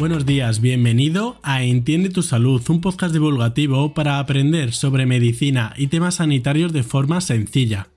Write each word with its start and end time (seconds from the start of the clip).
Buenos 0.00 0.24
días, 0.24 0.62
bienvenido 0.62 1.36
a 1.42 1.62
Entiende 1.62 2.08
tu 2.08 2.22
Salud, 2.22 2.62
un 2.70 2.80
podcast 2.80 3.12
divulgativo 3.12 3.92
para 3.92 4.18
aprender 4.18 4.72
sobre 4.72 5.04
medicina 5.04 5.74
y 5.76 5.88
temas 5.88 6.14
sanitarios 6.14 6.72
de 6.72 6.82
forma 6.82 7.20
sencilla. 7.20 7.88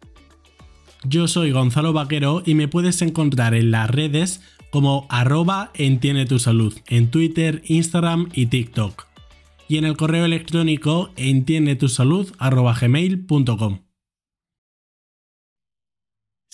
Yo 1.06 1.30
soy 1.30 1.52
Gonzalo 1.52 1.94
Vaquero 1.94 2.44
y 2.46 2.56
me 2.56 2.68
puedes 2.68 3.02
encontrar 3.02 3.54
en 3.54 3.72
las 3.72 3.90
redes 3.90 4.42
como 4.70 5.08
arroba 5.10 5.72
Entiende 5.76 6.26
tu 6.26 6.40
Salud, 6.40 6.78
en 6.88 7.10
Twitter, 7.10 7.62
Instagram 7.68 8.28
y 8.34 8.48
TikTok. 8.48 9.06
Y 9.70 9.78
en 9.78 9.86
el 9.86 9.96
correo 9.96 10.26
electrónico 10.26 11.10
entiendetusalud.gmail.com. 11.16 13.80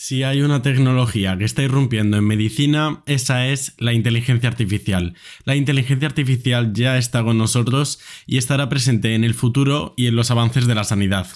Si 0.01 0.23
hay 0.23 0.43
una 0.43 0.61
tecnología 0.61 1.37
que 1.37 1.43
está 1.43 1.61
irrumpiendo 1.61 2.15
en 2.15 2.23
medicina, 2.23 3.03
esa 3.05 3.47
es 3.47 3.73
la 3.79 3.91
inteligencia 3.91 4.47
artificial. 4.47 5.13
La 5.43 5.57
inteligencia 5.57 6.07
artificial 6.07 6.71
ya 6.71 6.97
está 6.97 7.21
con 7.21 7.37
nosotros 7.37 7.99
y 8.25 8.37
estará 8.37 8.69
presente 8.69 9.13
en 9.13 9.25
el 9.25 9.33
futuro 9.33 9.93
y 9.97 10.07
en 10.07 10.15
los 10.15 10.31
avances 10.31 10.67
de 10.67 10.73
la 10.73 10.85
sanidad. 10.85 11.27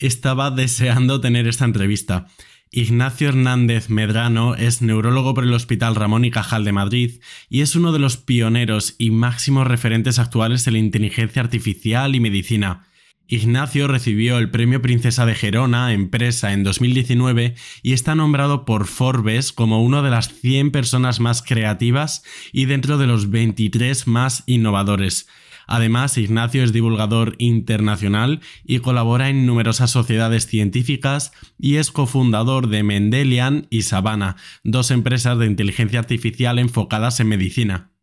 Estaba 0.00 0.50
deseando 0.50 1.20
tener 1.20 1.46
esta 1.46 1.66
entrevista. 1.66 2.26
Ignacio 2.72 3.28
Hernández 3.28 3.88
Medrano 3.90 4.56
es 4.56 4.82
neurólogo 4.82 5.32
por 5.32 5.44
el 5.44 5.54
Hospital 5.54 5.94
Ramón 5.94 6.24
y 6.24 6.32
Cajal 6.32 6.64
de 6.64 6.72
Madrid 6.72 7.20
y 7.48 7.60
es 7.60 7.76
uno 7.76 7.92
de 7.92 8.00
los 8.00 8.16
pioneros 8.16 8.96
y 8.98 9.12
máximos 9.12 9.68
referentes 9.68 10.18
actuales 10.18 10.66
en 10.66 10.72
la 10.72 10.80
inteligencia 10.80 11.42
artificial 11.42 12.16
y 12.16 12.18
medicina. 12.18 12.88
Ignacio 13.26 13.88
recibió 13.88 14.36
el 14.36 14.50
Premio 14.50 14.82
Princesa 14.82 15.24
de 15.24 15.34
Gerona 15.34 15.94
Empresa 15.94 16.52
en 16.52 16.62
2019 16.62 17.54
y 17.82 17.92
está 17.94 18.14
nombrado 18.14 18.66
por 18.66 18.86
Forbes 18.86 19.52
como 19.52 19.82
una 19.82 20.02
de 20.02 20.10
las 20.10 20.28
100 20.28 20.70
personas 20.70 21.20
más 21.20 21.40
creativas 21.40 22.22
y 22.52 22.66
dentro 22.66 22.98
de 22.98 23.06
los 23.06 23.30
23 23.30 24.06
más 24.06 24.42
innovadores. 24.46 25.26
Además, 25.66 26.18
Ignacio 26.18 26.62
es 26.62 26.74
divulgador 26.74 27.36
internacional 27.38 28.40
y 28.62 28.80
colabora 28.80 29.30
en 29.30 29.46
numerosas 29.46 29.90
sociedades 29.90 30.46
científicas 30.46 31.32
y 31.58 31.76
es 31.76 31.90
cofundador 31.90 32.68
de 32.68 32.82
Mendelian 32.82 33.66
y 33.70 33.82
Savannah, 33.82 34.36
dos 34.62 34.90
empresas 34.90 35.38
de 35.38 35.46
inteligencia 35.46 35.98
artificial 35.98 36.58
enfocadas 36.58 37.20
en 37.20 37.28
medicina. 37.28 37.93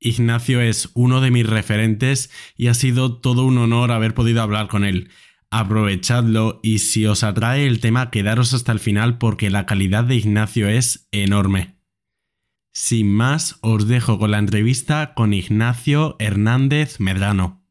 Ignacio 0.00 0.60
es 0.60 0.90
uno 0.94 1.20
de 1.20 1.30
mis 1.30 1.46
referentes 1.46 2.30
y 2.56 2.66
ha 2.66 2.74
sido 2.74 3.20
todo 3.20 3.44
un 3.44 3.58
honor 3.58 3.90
haber 3.90 4.14
podido 4.14 4.42
hablar 4.42 4.68
con 4.68 4.84
él. 4.84 5.10
Aprovechadlo 5.50 6.60
y 6.62 6.80
si 6.80 7.06
os 7.06 7.22
atrae 7.22 7.66
el 7.66 7.80
tema 7.80 8.10
quedaros 8.10 8.54
hasta 8.54 8.72
el 8.72 8.80
final 8.80 9.18
porque 9.18 9.50
la 9.50 9.66
calidad 9.66 10.04
de 10.04 10.16
Ignacio 10.16 10.68
es 10.68 11.08
enorme. 11.12 11.78
Sin 12.72 13.12
más, 13.12 13.58
os 13.62 13.86
dejo 13.86 14.18
con 14.18 14.32
la 14.32 14.38
entrevista 14.38 15.14
con 15.14 15.32
Ignacio 15.32 16.16
Hernández 16.18 16.98
Medrano. 16.98 17.63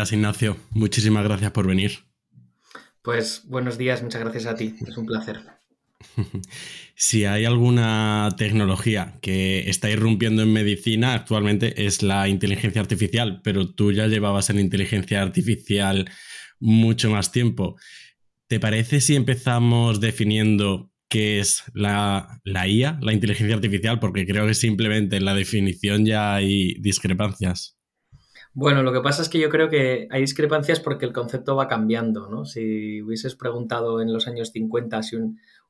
Días, 0.00 0.12
Ignacio. 0.12 0.56
Muchísimas 0.70 1.24
gracias 1.24 1.50
por 1.50 1.66
venir. 1.66 1.92
Pues 3.02 3.42
buenos 3.46 3.76
días, 3.76 4.02
muchas 4.02 4.22
gracias 4.22 4.46
a 4.46 4.54
ti. 4.54 4.74
Es 4.86 4.96
un 4.96 5.04
placer. 5.04 5.40
si 6.94 7.26
hay 7.26 7.44
alguna 7.44 8.30
tecnología 8.38 9.18
que 9.20 9.68
está 9.68 9.90
irrumpiendo 9.90 10.42
en 10.42 10.54
medicina 10.54 11.12
actualmente 11.12 11.84
es 11.84 12.02
la 12.02 12.28
inteligencia 12.28 12.80
artificial, 12.80 13.42
pero 13.44 13.74
tú 13.74 13.92
ya 13.92 14.06
llevabas 14.06 14.48
en 14.48 14.58
inteligencia 14.58 15.20
artificial 15.20 16.08
mucho 16.58 17.10
más 17.10 17.30
tiempo. 17.30 17.76
¿Te 18.46 18.58
parece 18.58 19.02
si 19.02 19.16
empezamos 19.16 20.00
definiendo 20.00 20.90
qué 21.10 21.40
es 21.40 21.62
la, 21.74 22.40
la 22.44 22.66
IA, 22.66 22.98
la 23.02 23.12
inteligencia 23.12 23.54
artificial? 23.54 24.00
Porque 24.00 24.26
creo 24.26 24.46
que 24.46 24.54
simplemente 24.54 25.16
en 25.16 25.26
la 25.26 25.34
definición 25.34 26.06
ya 26.06 26.36
hay 26.36 26.74
discrepancias. 26.80 27.79
Bueno, 28.52 28.82
lo 28.82 28.92
que 28.92 29.00
pasa 29.00 29.22
es 29.22 29.28
que 29.28 29.38
yo 29.38 29.48
creo 29.48 29.68
que 29.68 30.08
hay 30.10 30.20
discrepancias 30.22 30.80
porque 30.80 31.06
el 31.06 31.12
concepto 31.12 31.54
va 31.54 31.68
cambiando, 31.68 32.28
¿no? 32.28 32.44
Si 32.44 33.00
hubieses 33.00 33.36
preguntado 33.36 34.02
en 34.02 34.12
los 34.12 34.26
años 34.26 34.50
50 34.50 35.02
si 35.04 35.16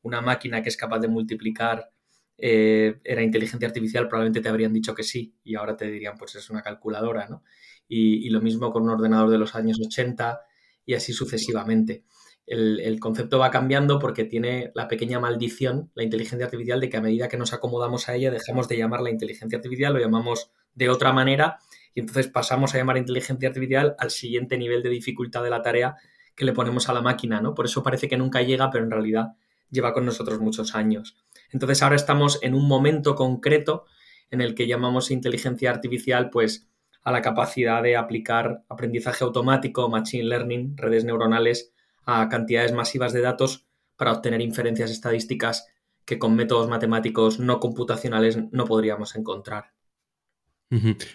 una 0.03 0.23
máquina 0.23 0.63
que 0.63 0.71
es 0.71 0.79
capaz 0.79 0.99
de 1.01 1.09
multiplicar 1.09 1.91
eh, 2.39 2.99
era 3.05 3.23
inteligencia 3.23 3.69
artificial, 3.69 4.09
probablemente 4.09 4.41
te 4.41 4.49
habrían 4.49 4.73
dicho 4.73 4.95
que 4.95 5.03
sí 5.03 5.35
y 5.45 5.57
ahora 5.57 5.77
te 5.77 5.91
dirían 5.91 6.17
pues 6.17 6.37
es 6.37 6.49
una 6.49 6.63
calculadora, 6.63 7.29
¿no? 7.29 7.43
Y, 7.87 8.31
lo 8.31 8.41
mismo 8.41 8.73
con 8.73 8.85
un 8.85 8.91
ordenador 8.91 9.31
de 9.31 9.39
los 9.39 9.55
años 9.57 9.79
80 9.85 10.41
y 10.87 10.95
así 10.95 11.13
sucesivamente. 11.13 12.05
El, 12.47 12.81
el, 12.81 13.01
concepto 13.01 13.39
va 13.41 13.51
cambiando 13.51 13.99
porque 13.99 14.25
tiene 14.25 14.71
la 14.75 14.89
pequeña 14.89 15.19
maldición, 15.21 15.91
la 15.95 16.05
inteligencia 16.05 16.47
artificial, 16.47 16.81
de 16.81 16.89
que 16.89 16.97
a 16.97 17.01
medida 17.01 17.29
que 17.29 17.37
nos 17.37 17.53
acomodamos 17.53 18.09
a 18.09 18.15
ella 18.15 18.31
dejamos 18.31 18.69
de 18.69 18.79
llamarla 18.79 19.11
inteligencia 19.11 19.59
artificial, 19.59 19.93
lo 19.93 19.99
llamamos 19.99 20.51
de 20.75 20.89
otra 20.89 21.13
manera 21.13 21.59
y 21.95 22.01
entonces 22.01 22.29
pasamos 22.29 22.75
a 22.75 22.79
llamar 22.79 22.97
inteligencia 22.97 23.49
artificial 23.49 23.95
al 23.99 24.11
siguiente 24.11 24.57
nivel 24.59 24.83
de 24.83 24.91
dificultad 24.91 25.43
de 25.43 25.51
la 25.51 25.63
tarea 25.63 25.97
que 26.35 26.45
le 26.45 26.53
ponemos 26.53 26.89
a 26.89 26.93
la 26.93 27.03
máquina, 27.03 27.41
¿no? 27.41 27.55
Por 27.55 27.67
eso 27.67 27.83
parece 27.83 28.09
que 28.09 28.17
nunca 28.17 28.43
llega, 28.43 28.71
pero 28.71 28.85
en 28.85 28.91
realidad 28.91 29.33
lleva 29.71 29.93
con 29.93 30.05
nosotros 30.05 30.41
muchos 30.41 30.75
años. 30.75 31.17
Entonces 31.51 31.83
ahora 31.83 31.97
estamos 31.97 32.39
en 32.43 32.55
un 32.55 32.67
momento 32.67 33.15
concreto 33.15 33.85
en 34.31 34.41
el 34.41 34.55
que 34.55 34.67
llamamos 34.67 35.11
inteligencia 35.11 35.71
artificial, 35.71 36.31
pues 36.31 36.69
a 37.03 37.13
la 37.13 37.23
capacidad 37.23 37.83
de 37.83 37.97
aplicar 37.97 38.63
aprendizaje 38.69 39.25
automático, 39.25 39.89
machine 39.89 40.25
learning, 40.25 40.77
redes 40.77 41.05
neuronales 41.05 41.73
a 42.05 42.29
cantidades 42.29 42.73
masivas 42.73 43.13
de 43.13 43.21
datos 43.21 43.67
para 43.97 44.13
obtener 44.13 44.41
inferencias 44.41 44.91
estadísticas 44.91 45.67
que 46.05 46.19
con 46.19 46.35
métodos 46.35 46.69
matemáticos 46.69 47.39
no 47.39 47.61
computacionales 47.61 48.39
no 48.51 48.65
podríamos 48.65 49.15
encontrar. 49.17 49.73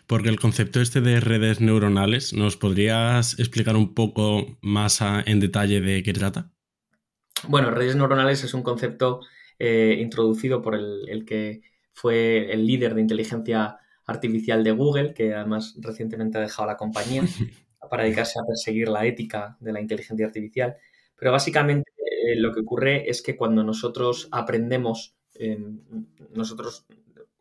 Porque 0.06 0.30
el 0.30 0.40
concepto 0.40 0.82
este 0.82 1.00
de 1.00 1.22
redes 1.22 1.62
neuronales, 1.62 2.34
¿nos 2.34 2.58
podrías 2.58 3.40
explicar 3.40 3.78
un 3.78 3.94
poco 3.94 4.58
más 4.62 5.00
en 5.02 5.40
detalle 5.40 5.80
de 5.80 6.04
qué 6.04 6.12
trata? 6.12 6.52
Bueno, 7.48 7.72
redes 7.72 7.96
neuronales 7.96 8.44
es 8.44 8.54
un 8.54 8.64
concepto 8.64 9.22
eh, 9.58 9.98
introducido 10.02 10.62
por 10.62 10.76
el, 10.76 11.24
que 11.26 11.62
fue 11.94 12.52
el 12.52 12.66
líder 12.66 12.96
de 12.96 13.02
inteligencia 13.02 13.78
artificial 14.06 14.64
de 14.64 14.72
Google, 14.72 15.14
que 15.14 15.34
además 15.34 15.76
recientemente 15.80 16.38
ha 16.38 16.42
dejado 16.42 16.68
la 16.68 16.78
compañía 16.78 17.24
para 17.90 18.04
dedicarse 18.04 18.40
a 18.40 18.46
perseguir 18.46 18.90
la 18.90 19.06
ética 19.06 19.58
de 19.62 19.72
la 19.72 19.80
inteligencia 19.80 20.26
artificial. 20.26 20.76
Pero 21.16 21.32
básicamente 21.32 21.92
eh, 21.98 22.36
lo 22.36 22.52
que 22.52 22.60
ocurre 22.60 23.10
es 23.10 23.22
que 23.22 23.38
cuando 23.38 23.64
nosotros 23.64 24.28
aprendemos, 24.32 25.16
em, 25.36 25.80
nosotros 26.34 26.86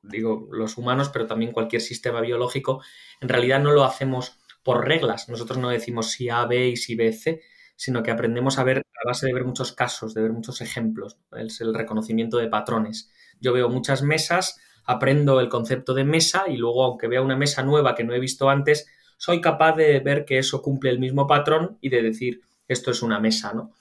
digo 0.09 0.49
los 0.53 0.77
humanos, 0.77 1.11
pero 1.11 1.27
también 1.27 1.53
cualquier 1.53 1.83
sistema 1.83 2.21
biológico, 2.21 2.83
en 3.21 3.29
realidad 3.29 3.61
no 3.61 3.73
lo 3.73 3.85
hacemos 3.85 4.39
por 4.63 4.87
reglas. 4.87 5.29
Nosotros 5.29 5.59
no 5.59 5.71
decimos 5.71 6.11
si 6.11 6.29
A, 6.29 6.45
B 6.47 6.69
y 6.69 6.77
si 6.77 6.95
B, 6.95 7.13
C, 7.13 7.43
sino 7.77 8.03
que 8.03 8.11
aprendemos 8.11 8.59
a 8.59 8.65
ver 8.65 8.79
a 8.79 9.09
base 9.09 9.27
de 9.27 9.35
ver 9.35 9.45
muchos 9.45 9.73
casos, 9.73 10.15
de 10.15 10.23
ver 10.23 10.33
muchos 10.33 10.61
ejemplos. 10.61 11.19
Es 11.37 11.61
el 11.61 11.75
reconocimiento 11.75 12.39
de 12.39 12.49
patrones. 12.49 13.11
Yo 13.41 13.53
veo 13.53 13.69
muchas 13.69 14.03
mesas, 14.03 14.61
aprendo 14.85 15.41
el 15.41 15.49
concepto 15.49 15.95
de 15.95 16.05
mesa 16.05 16.45
y 16.49 16.57
luego, 16.57 16.85
aunque 16.85 17.09
vea 17.09 17.23
una 17.23 17.37
mesa 17.37 17.63
nueva 17.63 17.95
que 17.95 18.05
no 18.05 18.15
he 18.15 18.21
visto 18.21 18.49
antes, 18.49 18.87
soy 19.17 19.41
capaz 19.41 19.77
de 19.77 20.01
ver 20.01 20.25
que 20.25 20.39
eso 20.39 20.63
cumple 20.63 20.91
el 20.91 20.99
mismo 20.99 21.27
patrón 21.27 21.79
y 21.81 21.89
de 21.89 22.03
decir 22.03 22.43
esto 22.69 22.91
es 22.91 23.03
una 23.03 23.21
mesa, 23.21 23.53
¿no? 23.53 23.73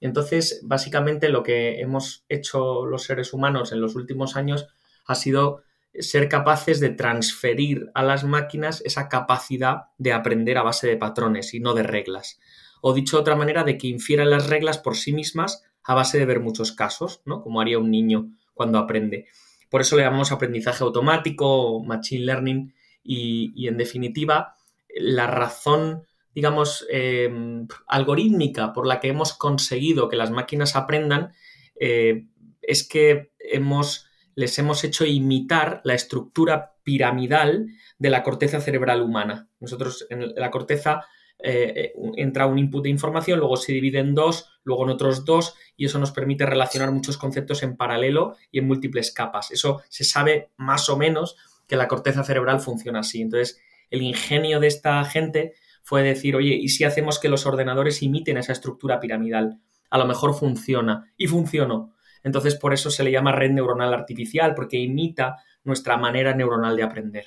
Entonces, 0.00 0.60
básicamente 0.64 1.28
lo 1.28 1.42
que 1.42 1.80
hemos 1.80 2.24
hecho 2.28 2.86
los 2.86 3.02
seres 3.02 3.34
humanos 3.34 3.72
en 3.72 3.80
los 3.80 3.94
últimos 3.94 4.36
años 4.36 4.68
ha 5.06 5.14
sido 5.14 5.62
ser 5.94 6.28
capaces 6.28 6.80
de 6.80 6.90
transferir 6.90 7.90
a 7.94 8.02
las 8.02 8.24
máquinas 8.24 8.82
esa 8.84 9.08
capacidad 9.08 9.88
de 9.98 10.12
aprender 10.12 10.58
a 10.58 10.62
base 10.62 10.86
de 10.86 10.96
patrones 10.96 11.52
y 11.54 11.60
no 11.60 11.74
de 11.74 11.82
reglas. 11.82 12.40
O 12.80 12.94
dicho 12.94 13.16
de 13.16 13.22
otra 13.22 13.36
manera, 13.36 13.64
de 13.64 13.76
que 13.76 13.88
infieran 13.88 14.30
las 14.30 14.48
reglas 14.48 14.78
por 14.78 14.96
sí 14.96 15.12
mismas 15.12 15.64
a 15.84 15.94
base 15.94 16.18
de 16.18 16.26
ver 16.26 16.40
muchos 16.40 16.72
casos, 16.72 17.22
¿no? 17.24 17.42
Como 17.42 17.60
haría 17.60 17.78
un 17.78 17.90
niño 17.90 18.30
cuando 18.54 18.78
aprende. 18.78 19.26
Por 19.68 19.80
eso 19.80 19.96
le 19.96 20.02
llamamos 20.02 20.32
aprendizaje 20.32 20.84
automático, 20.84 21.82
machine 21.82 22.24
learning, 22.24 22.74
y, 23.02 23.66
en 23.66 23.76
definitiva, 23.76 24.56
la 24.94 25.26
razón, 25.26 26.04
digamos, 26.34 26.86
em, 26.90 27.66
algorítmica 27.86 28.72
por 28.72 28.86
la 28.86 29.00
que 29.00 29.08
hemos 29.08 29.32
conseguido 29.32 30.08
que 30.08 30.16
las 30.16 30.30
máquinas 30.30 30.76
aprendan 30.76 31.32
eh, 31.80 32.26
es 32.60 32.86
que 32.86 33.32
hemos 33.38 34.09
les 34.40 34.58
hemos 34.58 34.82
hecho 34.84 35.04
imitar 35.04 35.82
la 35.84 35.92
estructura 35.92 36.72
piramidal 36.82 37.66
de 37.98 38.08
la 38.08 38.22
corteza 38.22 38.58
cerebral 38.58 39.02
humana. 39.02 39.50
Nosotros 39.60 40.06
en 40.08 40.34
la 40.34 40.50
corteza 40.50 41.02
eh, 41.38 41.92
entra 42.16 42.46
un 42.46 42.58
input 42.58 42.84
de 42.84 42.88
información, 42.88 43.38
luego 43.38 43.58
se 43.58 43.72
divide 43.72 43.98
en 43.98 44.14
dos, 44.14 44.48
luego 44.64 44.84
en 44.84 44.90
otros 44.90 45.26
dos, 45.26 45.54
y 45.76 45.84
eso 45.84 45.98
nos 45.98 46.10
permite 46.10 46.46
relacionar 46.46 46.90
muchos 46.90 47.18
conceptos 47.18 47.62
en 47.62 47.76
paralelo 47.76 48.34
y 48.50 48.60
en 48.60 48.66
múltiples 48.66 49.12
capas. 49.12 49.50
Eso 49.50 49.82
se 49.90 50.04
sabe 50.04 50.52
más 50.56 50.88
o 50.88 50.96
menos 50.96 51.36
que 51.68 51.76
la 51.76 51.86
corteza 51.86 52.24
cerebral 52.24 52.60
funciona 52.60 53.00
así. 53.00 53.20
Entonces, 53.20 53.60
el 53.90 54.00
ingenio 54.00 54.58
de 54.58 54.68
esta 54.68 55.04
gente 55.04 55.52
fue 55.82 56.02
decir, 56.02 56.34
oye, 56.34 56.54
¿y 56.54 56.70
si 56.70 56.84
hacemos 56.84 57.18
que 57.18 57.28
los 57.28 57.44
ordenadores 57.44 58.02
imiten 58.02 58.38
esa 58.38 58.52
estructura 58.52 59.00
piramidal? 59.00 59.60
A 59.90 59.98
lo 59.98 60.06
mejor 60.06 60.32
funciona. 60.32 61.12
Y 61.18 61.26
funcionó. 61.26 61.94
Entonces, 62.22 62.56
por 62.56 62.72
eso 62.72 62.90
se 62.90 63.04
le 63.04 63.12
llama 63.12 63.32
red 63.32 63.50
neuronal 63.50 63.94
artificial, 63.94 64.54
porque 64.54 64.78
imita 64.78 65.36
nuestra 65.64 65.96
manera 65.96 66.34
neuronal 66.34 66.76
de 66.76 66.82
aprender. 66.82 67.24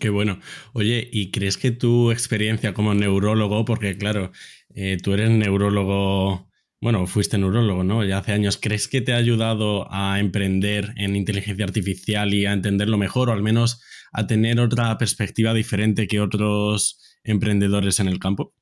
qué 0.00 0.10
bueno. 0.10 0.38
Oye, 0.72 1.08
¿y 1.10 1.30
crees 1.30 1.56
que 1.56 1.70
tu 1.70 2.10
experiencia 2.10 2.74
como 2.74 2.94
neurólogo, 2.94 3.64
porque 3.64 3.96
claro, 3.96 4.32
eh, 4.74 4.98
tú 5.02 5.14
eres 5.14 5.30
neurólogo, 5.30 6.50
bueno, 6.80 7.06
fuiste 7.06 7.38
neurólogo, 7.38 7.82
¿no? 7.82 8.04
Ya 8.04 8.18
hace 8.18 8.32
años, 8.32 8.58
¿crees 8.60 8.88
que 8.88 9.00
te 9.00 9.12
ha 9.12 9.16
ayudado 9.16 9.86
a 9.90 10.20
emprender 10.20 10.92
en 10.96 11.16
inteligencia 11.16 11.64
artificial 11.64 12.34
y 12.34 12.46
a 12.46 12.52
entenderlo 12.52 12.98
mejor 12.98 13.30
o 13.30 13.32
al 13.32 13.42
menos 13.42 13.82
a 14.12 14.26
tener 14.26 14.60
otra 14.60 14.96
perspectiva 14.98 15.54
diferente 15.54 16.06
que 16.06 16.20
otros 16.20 17.00
emprendedores 17.24 17.98
en 18.00 18.08
el 18.08 18.18
campo? 18.18 18.54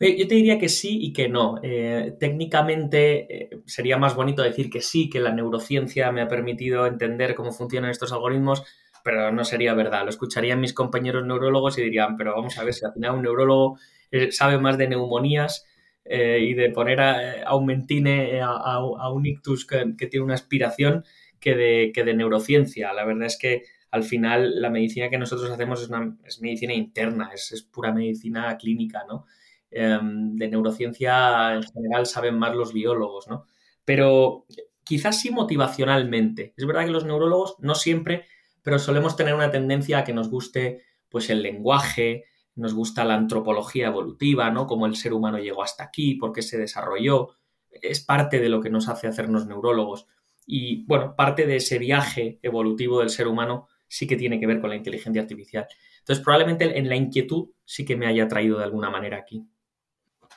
Yo 0.00 0.26
te 0.26 0.34
diría 0.34 0.58
que 0.58 0.70
sí 0.70 0.98
y 1.02 1.12
que 1.12 1.28
no. 1.28 1.60
Eh, 1.62 2.14
técnicamente 2.18 3.44
eh, 3.52 3.60
sería 3.66 3.98
más 3.98 4.14
bonito 4.14 4.42
decir 4.42 4.70
que 4.70 4.80
sí, 4.80 5.10
que 5.10 5.20
la 5.20 5.30
neurociencia 5.30 6.10
me 6.10 6.22
ha 6.22 6.28
permitido 6.28 6.86
entender 6.86 7.34
cómo 7.34 7.52
funcionan 7.52 7.90
estos 7.90 8.10
algoritmos, 8.10 8.64
pero 9.04 9.30
no 9.30 9.44
sería 9.44 9.74
verdad. 9.74 10.04
Lo 10.04 10.08
escucharían 10.08 10.58
mis 10.58 10.72
compañeros 10.72 11.26
neurólogos 11.26 11.76
y 11.76 11.82
dirían, 11.82 12.16
pero 12.16 12.34
vamos 12.34 12.56
a 12.58 12.64
ver 12.64 12.72
si 12.72 12.86
al 12.86 12.94
final 12.94 13.16
un 13.16 13.22
neurólogo 13.22 13.78
eh, 14.10 14.32
sabe 14.32 14.58
más 14.58 14.78
de 14.78 14.88
neumonías 14.88 15.66
y 16.02 16.54
de 16.54 16.70
poner 16.70 17.00
a, 17.00 17.42
a 17.42 17.54
un 17.54 17.66
mentine, 17.66 18.40
a, 18.42 19.12
un 19.12 19.26
ictus 19.26 19.64
que, 19.64 19.94
tiene 20.08 20.24
una 20.24 20.34
aspiración 20.34 21.04
que 21.38 21.54
de, 21.54 21.92
que 21.94 22.02
de 22.02 22.14
neurociencia. 22.14 22.92
La 22.94 23.04
verdad 23.04 23.26
es 23.26 23.38
que 23.38 23.62
al 23.92 24.02
final 24.02 24.60
la 24.60 24.70
medicina 24.70 25.08
que 25.08 25.18
nosotros 25.18 25.48
hacemos 25.50 25.82
es, 25.82 25.88
una, 25.88 26.16
es 26.24 26.40
medicina 26.40 26.72
interna, 26.72 27.30
es, 27.32 27.52
es, 27.52 27.62
pura 27.62 27.92
medicina 27.92 28.56
clínica, 28.56 29.04
¿no? 29.08 29.26
Em, 29.72 30.34
de 30.36 30.48
neurociencia 30.48 31.54
en 31.54 31.62
general 31.62 32.06
saben 32.06 32.36
más 32.36 32.54
los 32.56 32.72
biólogos, 32.72 33.28
¿no? 33.28 33.46
Pero 33.84 34.46
quizás 34.82 35.20
sí 35.20 35.30
motivacionalmente. 35.30 36.54
Es 36.56 36.66
verdad 36.66 36.84
que 36.86 36.90
los 36.90 37.04
neurólogos 37.04 37.56
no 37.60 37.76
siempre, 37.76 38.26
pero 38.62 38.78
solemos 38.80 39.16
tener 39.16 39.34
una 39.34 39.50
tendencia 39.50 39.98
a 39.98 40.04
que 40.04 40.12
nos 40.12 40.28
guste 40.28 40.82
pues 41.08 41.30
el 41.30 41.42
lenguaje, 41.42 42.24
nos 42.56 42.74
gusta 42.74 43.04
la 43.04 43.14
antropología 43.14 43.88
evolutiva, 43.88 44.50
¿no? 44.50 44.66
Cómo 44.66 44.86
el 44.86 44.96
ser 44.96 45.12
humano 45.12 45.38
llegó 45.38 45.62
hasta 45.62 45.84
aquí, 45.84 46.16
por 46.16 46.32
qué 46.32 46.42
se 46.42 46.58
desarrolló. 46.58 47.36
Es 47.70 48.00
parte 48.00 48.40
de 48.40 48.48
lo 48.48 48.60
que 48.60 48.70
nos 48.70 48.88
hace 48.88 49.06
hacernos 49.06 49.46
neurólogos. 49.46 50.06
Y 50.46 50.84
bueno, 50.86 51.14
parte 51.16 51.46
de 51.46 51.56
ese 51.56 51.78
viaje 51.78 52.40
evolutivo 52.42 53.00
del 53.00 53.10
ser 53.10 53.28
humano 53.28 53.68
sí 53.86 54.06
que 54.06 54.16
tiene 54.16 54.40
que 54.40 54.46
ver 54.46 54.60
con 54.60 54.70
la 54.70 54.76
inteligencia 54.76 55.22
artificial. 55.22 55.66
Entonces, 56.00 56.24
probablemente 56.24 56.76
en 56.78 56.88
la 56.88 56.96
inquietud 56.96 57.50
sí 57.64 57.84
que 57.84 57.96
me 57.96 58.06
haya 58.06 58.26
traído 58.26 58.58
de 58.58 58.64
alguna 58.64 58.90
manera 58.90 59.18
aquí. 59.18 59.46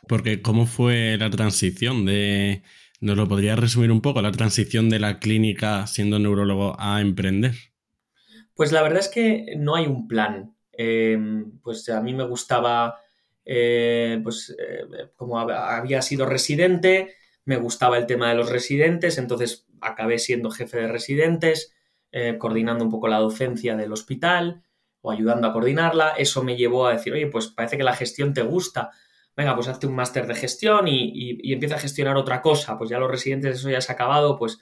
Porque 0.08 0.42
¿cómo 0.42 0.66
fue 0.66 1.18
la 1.18 1.30
transición 1.30 2.06
de... 2.06 2.64
¿Nos 3.00 3.18
lo 3.18 3.28
podrías 3.28 3.60
resumir 3.60 3.92
un 3.92 4.02
poco? 4.02 4.22
La 4.22 4.32
transición 4.32 4.90
de 4.90 5.00
la 5.00 5.20
clínica 5.20 5.88
siendo 5.88 6.20
neurólogo 6.20 6.76
a 6.80 7.02
emprender. 7.02 7.54
Pues 8.56 8.72
la 8.72 8.82
verdad 8.82 9.00
es 9.00 9.10
que 9.10 9.56
no 9.58 9.76
hay 9.76 9.88
un 9.88 10.08
plan. 10.08 10.56
Eh, 10.72 11.18
pues 11.62 11.88
a 11.90 12.02
mí 12.02 12.14
me 12.14 12.24
gustaba, 12.24 13.00
eh, 13.46 14.20
pues 14.24 14.56
eh, 14.58 15.10
como 15.16 15.40
había 15.40 16.02
sido 16.02 16.26
residente, 16.26 17.16
me 17.46 17.58
gustaba 17.58 17.98
el 17.98 18.06
tema 18.06 18.30
de 18.30 18.36
los 18.36 18.50
residentes, 18.50 19.18
entonces 19.18 19.68
acabé 19.82 20.18
siendo 20.18 20.50
jefe 20.50 20.78
de 20.78 20.88
residentes, 20.88 21.74
coordinando 22.38 22.86
un 22.86 22.92
poco 22.92 23.08
la 23.08 23.18
docencia 23.18 23.76
del 23.76 23.92
hospital 23.92 24.62
o 25.02 25.10
ayudando 25.12 25.48
a 25.48 25.52
coordinarla. 25.52 26.12
Eso 26.12 26.44
me 26.44 26.56
llevó 26.56 26.86
a 26.86 26.94
decir, 26.94 27.12
oye, 27.12 27.26
pues 27.26 27.48
parece 27.48 27.76
que 27.76 27.84
la 27.84 27.96
gestión 27.96 28.36
te 28.36 28.44
gusta 28.44 28.92
venga, 29.36 29.56
pues 29.56 29.68
hazte 29.68 29.88
un 29.88 29.96
máster 29.96 30.28
de 30.28 30.36
gestión 30.36 30.88
y, 30.88 31.52
empieza 31.52 31.76
a 31.76 31.80
gestionar 31.80 32.18
otra 32.18 32.42
cosa, 32.42 32.78
pues 32.78 32.90
ya 32.90 33.00
los 33.00 33.10
residentes 33.10 33.58
eso 33.58 33.70
ya 33.70 33.82
se 33.82 33.92
ha 33.92 33.96
acabado, 33.96 34.38
pues 34.38 34.60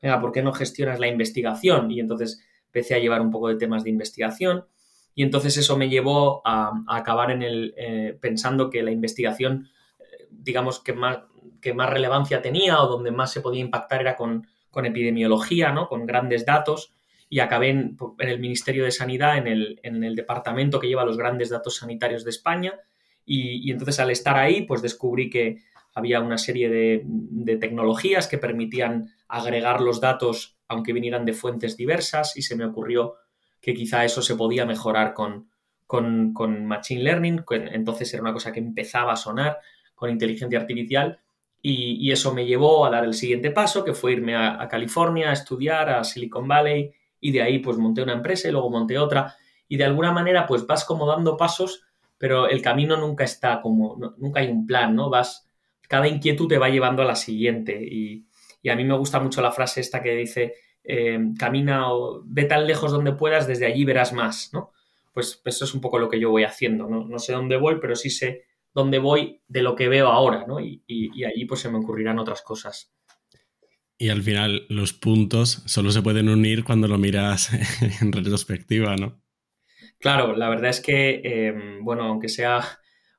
venga, 0.00 0.20
¿por 0.20 0.32
qué 0.32 0.42
no 0.42 0.52
gestionas 0.52 0.98
la 0.98 1.08
investigación? 1.08 1.90
Y 1.90 2.00
entonces 2.00 2.42
empecé 2.66 2.94
a 2.94 2.98
llevar 2.98 3.20
un 3.20 3.30
poco 3.30 3.48
de 3.48 3.56
temas 3.56 3.84
de 3.84 3.90
investigación 3.90 4.66
y 5.14 5.22
entonces 5.22 5.56
eso 5.56 5.76
me 5.76 5.88
llevó 5.88 6.42
a, 6.44 6.72
acabar 6.88 7.30
en 7.30 7.42
el, 7.42 7.74
eh, 7.76 8.18
pensando 8.20 8.70
que 8.70 8.82
la 8.82 8.90
investigación, 8.90 9.68
eh, 10.00 10.26
digamos, 10.30 10.80
que 10.80 10.92
más, 10.92 11.18
que 11.60 11.74
más 11.74 11.90
relevancia 11.90 12.42
tenía 12.42 12.82
o 12.82 12.88
donde 12.88 13.12
más 13.12 13.32
se 13.32 13.40
podía 13.40 13.60
impactar 13.60 14.00
era 14.00 14.16
con, 14.16 14.46
epidemiología, 14.76 15.70
¿no? 15.70 15.86
Con 15.86 16.04
grandes 16.04 16.44
datos 16.44 16.92
y 17.28 17.38
acabé 17.38 17.68
en, 17.68 17.96
el 18.18 18.40
Ministerio 18.40 18.82
de 18.82 18.90
Sanidad, 18.90 19.38
en 19.38 19.46
el, 19.46 19.78
en 19.84 20.02
el 20.02 20.16
departamento 20.16 20.80
que 20.80 20.88
lleva 20.88 21.04
los 21.04 21.16
grandes 21.16 21.50
datos 21.50 21.76
sanitarios 21.76 22.24
de 22.24 22.30
España 22.30 22.80
y, 23.26 23.70
entonces 23.70 23.98
al 24.00 24.10
estar 24.10 24.36
ahí, 24.36 24.62
pues 24.62 24.82
descubrí 24.82 25.30
que 25.30 25.62
había 25.94 26.20
una 26.20 26.38
serie 26.38 26.68
de, 26.68 27.56
tecnologías 27.56 28.26
que 28.26 28.38
permitían 28.38 29.12
agregar 29.28 29.80
los 29.80 30.00
datos 30.00 30.56
aunque 30.66 30.92
vinieran 30.92 31.24
de 31.24 31.34
fuentes 31.34 31.76
diversas 31.76 32.36
y 32.36 32.42
se 32.42 32.56
me 32.56 32.64
ocurrió 32.64 33.14
que 33.60 33.74
quizá 33.74 34.04
eso 34.04 34.22
se 34.22 34.34
podía 34.34 34.66
mejorar 34.66 35.14
con, 35.14 35.50
con, 35.86 36.66
Machine 36.66 37.02
Learning, 37.02 37.44
entonces 37.50 38.12
era 38.12 38.22
una 38.22 38.32
cosa 38.32 38.50
que 38.50 38.60
empezaba 38.60 39.12
a 39.12 39.16
sonar 39.16 39.58
con 39.94 40.10
inteligencia 40.10 40.58
artificial 40.58 41.20
y, 41.62 42.10
eso 42.10 42.34
me 42.34 42.44
llevó 42.44 42.84
a 42.84 42.90
dar 42.90 43.04
el 43.04 43.14
siguiente 43.14 43.50
paso, 43.50 43.84
que 43.84 43.94
fue 43.94 44.12
irme 44.12 44.34
a, 44.34 44.60
a, 44.60 44.68
California 44.68 45.30
a 45.30 45.32
estudiar, 45.32 45.90
a 45.90 46.04
Silicon 46.04 46.48
Valley 46.48 46.92
y 47.20 47.30
de 47.30 47.42
ahí 47.42 47.58
pues 47.58 47.78
monté 47.78 48.02
una 48.02 48.12
empresa 48.14 48.48
y 48.48 48.52
luego 48.52 48.70
monté 48.70 48.98
otra 48.98 49.34
y 49.68 49.76
de 49.76 49.84
alguna 49.84 50.12
manera 50.12 50.46
pues 50.46 50.66
vas 50.66 50.84
como 50.84 51.06
dando 51.06 51.36
pasos 51.36 51.83
pero 52.18 52.48
el 52.48 52.62
camino 52.62 52.96
nunca 52.96 53.24
está 53.24 53.60
como, 53.60 53.96
nunca 54.18 54.40
hay 54.40 54.48
un 54.48 54.66
plan, 54.66 54.94
¿no? 54.94 55.10
Vas, 55.10 55.48
cada 55.88 56.08
inquietud 56.08 56.48
te 56.48 56.58
va 56.58 56.68
llevando 56.68 57.02
a 57.02 57.06
la 57.06 57.16
siguiente 57.16 57.78
y, 57.82 58.26
a 58.66 58.76
mí 58.76 58.84
me 58.84 58.96
gusta 58.96 59.20
mucho 59.20 59.42
la 59.42 59.52
frase 59.52 59.82
esta 59.82 60.02
que 60.02 60.14
dice, 60.14 60.54
eh, 60.82 61.18
camina 61.38 61.92
o 61.92 62.22
ve 62.24 62.44
tan 62.44 62.66
lejos 62.66 62.92
donde 62.92 63.12
puedas, 63.12 63.46
desde 63.46 63.66
allí 63.66 63.84
verás 63.84 64.14
más, 64.14 64.50
¿no? 64.54 64.72
Pues, 65.12 65.38
pues, 65.42 65.56
eso 65.56 65.66
es 65.66 65.74
un 65.74 65.82
poco 65.82 65.98
lo 65.98 66.08
que 66.08 66.18
yo 66.18 66.30
voy 66.30 66.44
haciendo, 66.44 66.88
¿no? 66.88 67.04
No 67.04 67.18
sé 67.18 67.34
dónde 67.34 67.58
voy, 67.58 67.76
pero 67.78 67.94
sí 67.94 68.08
sé 68.08 68.44
dónde 68.72 68.98
voy 68.98 69.42
de 69.46 69.62
lo 69.62 69.76
que 69.76 69.88
veo 69.88 70.08
ahora, 70.08 70.46
¿no? 70.46 70.60
Y, 70.60 70.82
y, 70.86 71.24
allí 71.24 71.44
pues 71.44 71.60
se 71.60 71.70
me 71.70 71.78
ocurrirán 71.78 72.18
otras 72.18 72.42
cosas. 72.42 72.92
Y 73.98 74.08
al 74.08 74.22
final 74.22 74.66
los 74.68 74.92
puntos 74.92 75.62
solo 75.66 75.90
se 75.92 76.02
pueden 76.02 76.28
unir 76.28 76.64
cuando 76.64 76.88
lo 76.88 76.98
miras 76.98 77.50
en 78.00 78.12
retrospectiva, 78.12 78.96
¿no? 78.96 79.23
Claro, 79.98 80.36
la 80.36 80.48
verdad 80.48 80.70
es 80.70 80.80
que, 80.80 81.20
em, 81.24 81.84
bueno, 81.84 82.04
aunque 82.04 82.28
sea 82.28 82.60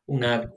una, 0.06 0.52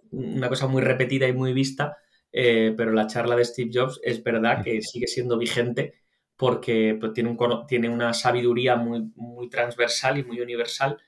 cosa 0.49 0.67
muy 0.67 0.83
repetida 0.83 1.27
y 1.27 1.33
muy 1.33 1.53
vista, 1.53 1.97
eh, 2.33 2.75
pero 2.77 2.93
la 2.93 3.07
charla 3.07 3.37
de 3.37 3.45
Steve 3.45 3.71
Jobs 3.73 4.01
es 4.03 4.23
verdad 4.23 4.63
que 4.63 4.83
sigue 4.83 5.07
siendo 5.07 5.39
vigente 5.39 5.95
porque 6.37 6.97
pues, 7.01 7.13
tiene, 7.15 7.31
un, 7.31 7.67
tiene 7.67 7.89
una 7.89 8.13
sabiduría 8.15 8.77
muy, 8.77 9.11
muy 9.17 9.49
transversal 9.49 10.19
y 10.19 10.25
muy 10.25 10.41
universal, 10.41 10.99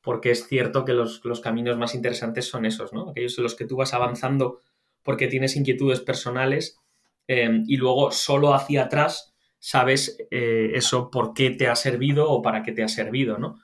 porque 0.00 0.30
es 0.30 0.46
cierto 0.48 0.84
que 0.84 0.94
los, 0.94 1.20
caminos 1.42 1.76
más 1.76 1.94
interesantes 1.94 2.46
son 2.46 2.64
esos, 2.66 2.92
¿no? 2.92 3.10
Aquellos 3.10 3.36
en 3.38 3.44
los 3.44 3.54
que 3.54 3.66
tú 3.66 3.76
vas 3.76 3.94
avanzando 3.94 4.60
porque 5.02 5.28
tienes 5.28 5.56
inquietudes 5.56 6.00
personales 6.00 6.78
em, 7.26 7.64
y 7.66 7.76
luego 7.76 8.10
solo 8.10 8.54
hacia 8.54 8.84
atrás 8.84 9.34
sabes 9.58 10.16
eh, 10.30 10.72
eso 10.74 11.10
por 11.10 11.34
qué 11.34 11.50
te 11.50 11.68
ha 11.68 11.76
servido 11.76 12.30
o 12.30 12.42
para 12.42 12.62
qué 12.62 12.72
te 12.72 12.82
ha 12.82 12.88
servido, 12.88 13.38
¿no? 13.38 13.60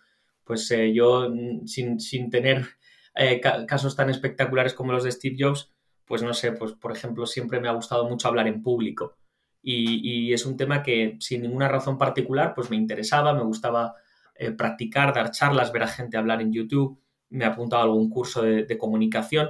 Pues 0.47 0.71
eh, 0.71 0.95
yo 0.95 1.29
mm, 1.29 1.67
sin, 1.67 2.31
tener 2.31 2.65
eh, 3.17 3.41
casos 3.41 3.97
tan 3.97 4.09
espectaculares 4.09 4.73
como 4.73 4.93
los 4.93 5.05
de 5.05 5.12
Steve 5.12 5.37
Jobs, 5.38 5.75
pues 6.07 6.23
no 6.23 6.33
sé, 6.33 6.53
pues 6.53 6.73
por 6.73 6.93
ejemplo 6.93 7.26
siempre 7.26 7.61
me 7.61 7.69
ha 7.69 7.73
gustado 7.73 8.09
mucho 8.09 8.29
hablar 8.29 8.47
en 8.47 8.62
público. 8.62 9.17
Y, 9.69 10.33
es 10.33 10.47
un 10.47 10.57
tema 10.57 10.85
que 10.85 11.17
sin 11.19 11.43
ninguna 11.43 11.67
razón 11.69 11.99
particular 11.99 12.55
pues 12.55 12.71
me 12.71 12.76
interesaba, 12.76 13.35
me 13.35 13.43
gustaba 13.43 13.97
eh, 14.37 14.53
practicar, 14.53 15.12
dar 15.12 15.33
charlas, 15.33 15.73
ver 15.73 15.83
a 15.83 15.88
gente 15.88 16.17
hablar 16.17 16.41
en 16.41 16.53
YouTube, 16.53 17.00
me 17.31 17.45
he 17.45 17.49
apuntado 17.49 17.83
a 17.83 17.85
algún 17.87 18.09
curso 18.09 18.43
de, 18.43 18.79
comunicación. 18.79 19.49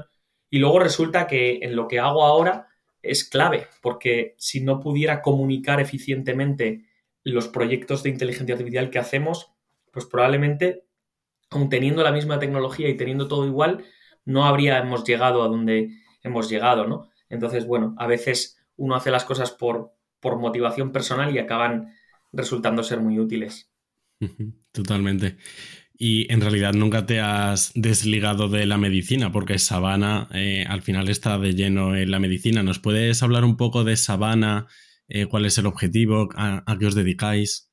Y 0.49 0.59
luego 0.59 0.79
resulta 0.79 1.27
que 1.27 1.59
en 1.61 1.77
lo 1.77 1.87
que 1.87 2.01
hago 2.01 2.25
ahora 2.25 2.69
es 3.03 3.29
clave, 3.29 3.67
porque 3.83 4.35
si 4.39 4.63
no 4.63 4.81
pudiera 4.81 5.21
comunicar 5.21 5.81
eficientemente 5.81 6.87
los 7.23 7.49
proyectos 7.49 8.03
de 8.03 8.11
inteligencia 8.11 8.55
artificial 8.55 8.89
que 8.89 8.99
hacemos, 8.99 9.53
pues 9.91 10.07
probablemente 10.07 10.86
aun 11.51 11.69
teniendo 11.69 12.03
la 12.03 12.13
misma 12.13 12.39
tecnología 12.39 12.89
y 12.89 12.97
teniendo 12.97 13.29
todo 13.29 13.47
igual, 13.47 13.85
no 14.25 14.45
habríamos 14.45 15.05
llegado 15.05 15.43
a 15.43 15.49
donde 15.49 15.91
hemos 16.23 16.49
llegado, 16.51 16.87
¿no? 16.87 17.11
Entonces, 17.29 17.67
bueno, 17.67 17.95
a 17.99 18.07
veces 18.07 18.59
uno 18.77 18.97
hace 18.97 19.11
las 19.11 19.25
cosas 19.25 19.53
por, 19.53 19.93
por 20.21 20.39
motivación 20.39 20.93
personal 20.93 21.35
y 21.35 21.39
acaban 21.39 21.95
resultando 22.33 22.83
ser 22.83 23.01
muy 23.01 23.19
útiles. 23.19 23.71
Totalmente. 24.73 25.37
y 25.99 26.31
en 26.33 26.41
realidad 26.41 26.75
nunca 26.75 27.07
te 27.07 27.21
has 27.21 27.73
desligado 27.75 28.49
de 28.49 28.67
la 28.67 28.77
medicina, 28.77 29.33
porque 29.33 29.59
Sabana 29.59 30.29
eh, 30.35 30.65
al 30.69 30.83
final 30.83 31.09
está 31.09 31.39
de 31.39 31.55
lleno 31.55 31.97
en 31.97 32.11
la 32.11 32.19
medicina. 32.19 32.63
¿Nos 32.63 32.79
puedes 32.79 33.23
hablar 33.23 33.45
un 33.45 33.57
poco 33.57 33.85
de 33.85 33.97
Sabana? 33.97 34.67
Eh, 35.09 35.27
¿Cuál 35.27 35.47
es 35.47 35.57
el 35.59 35.67
objetivo? 35.67 36.29
¿A, 36.35 36.77
qué 36.79 36.87
os 36.87 36.95
dedicáis? 36.95 37.71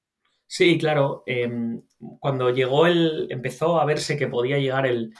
Sí, 0.55 0.77
claro. 0.77 1.24
Em, 1.25 1.81
cuando 2.19 2.51
llegó 2.51 2.86
el. 2.86 3.25
empezó 3.31 3.81
a 3.81 3.86
verse 3.86 4.17
que 4.17 4.27
podía 4.27 4.60
llegar 4.60 4.86
el, 4.86 5.12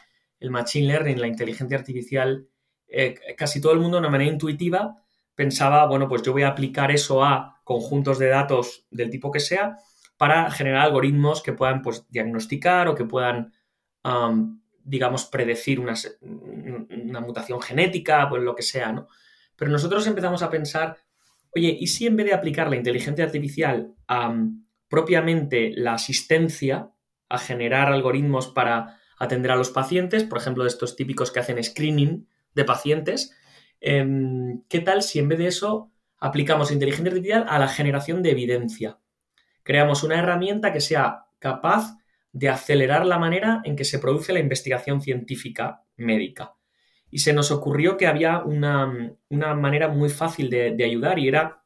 machine 0.42 0.88
learning, 0.88 1.20
la 1.20 1.25
inteligencia 1.25 1.75
artificial, 1.75 2.48
eh, 2.88 3.16
casi 3.36 3.60
todo 3.60 3.72
el 3.72 3.80
mundo 3.80 3.98
de 3.98 4.02
una 4.02 4.12
manera 4.12 4.32
intuitiva 4.32 4.96
pensaba, 5.34 5.88
bueno, 5.88 6.08
pues 6.08 6.22
yo 6.22 6.34
voy 6.34 6.44
a 6.44 6.50
aplicar 6.50 6.92
eso 6.92 7.24
a 7.24 7.62
conjuntos 7.63 8.20
de 8.20 8.28
datos 8.28 8.86
del 8.92 9.10
tipo 9.10 9.32
que 9.32 9.40
sea 9.40 9.78
para 10.18 10.52
generar 10.52 10.82
algoritmos 10.82 11.42
que 11.42 11.54
puedan 11.54 11.82
pues, 11.82 12.06
diagnosticar 12.12 12.88
o 12.88 12.94
que 12.94 13.06
puedan, 13.06 13.54
digamos, 14.84 15.25
predecir 15.25 15.80
una, 15.80 15.96
una, 16.22 17.22
mutación 17.22 17.60
genética, 17.60 18.30
pues 18.30 18.44
lo 18.44 18.54
que 18.54 18.62
sea, 18.62 18.92
¿no? 18.92 19.08
Pero 19.56 19.72
nosotros 19.72 20.06
empezamos 20.06 20.44
a 20.44 20.52
pensar, 20.52 20.98
oye, 21.56 21.75
¿y 21.80 21.88
si 21.88 22.06
en 22.06 22.18
vez 22.18 22.28
de 22.28 22.34
aplicar 22.36 22.70
la 22.70 22.75
inteligencia 22.75 23.25
artificial 23.25 23.96
a 24.08 24.32
propiamente 24.94 25.72
la 25.76 25.96
asistencia, 25.96 26.92
a 27.28 27.40
generar 27.40 27.92
algoritmos 27.92 28.48
para 28.48 29.00
atender 29.18 29.50
a 29.50 29.56
los 29.56 29.72
pacientes, 29.72 30.24
por 30.24 30.38
ejemplo, 30.38 30.64
de 30.64 30.70
estos 30.70 30.96
típicos 30.96 31.32
que 31.32 31.40
hacen 31.40 31.64
screening 31.64 32.28
de 32.54 32.64
pacientes, 32.64 33.36
em, 33.82 34.62
¿qué 34.70 34.82
tal 34.82 35.02
si 35.02 35.18
en 35.18 35.30
vez 35.30 35.40
de 35.40 35.48
eso 35.48 35.92
aplicamos 36.20 36.72
inteligencia 36.72 37.10
artificial 37.10 37.46
a 37.50 37.58
la 37.58 37.68
generación 37.68 38.22
de 38.22 38.32
evidencia? 38.32 39.00
creamos 39.64 40.04
una 40.04 40.20
herramienta 40.20 40.72
que 40.72 40.82
sea 40.82 41.26
capaz 41.40 41.98
de 42.32 42.50
acelerar 42.50 43.06
la 43.06 43.18
manera 43.18 43.62
en 43.64 43.76
que 43.76 43.86
se 43.86 44.00
produce 44.00 44.34
la 44.34 44.40
investigación 44.40 45.02
científica 45.02 45.84
médica. 45.96 46.56
Y 47.10 47.20
se 47.20 47.34
nos 47.34 47.52
ocurrió 47.52 47.96
que 47.96 48.08
había 48.08 48.40
una, 48.40 49.16
manera 49.30 49.88
muy 49.88 50.10
fácil 50.10 50.50
de, 50.50 50.84
ayudar 50.84 51.20
y 51.20 51.28
era 51.28 51.64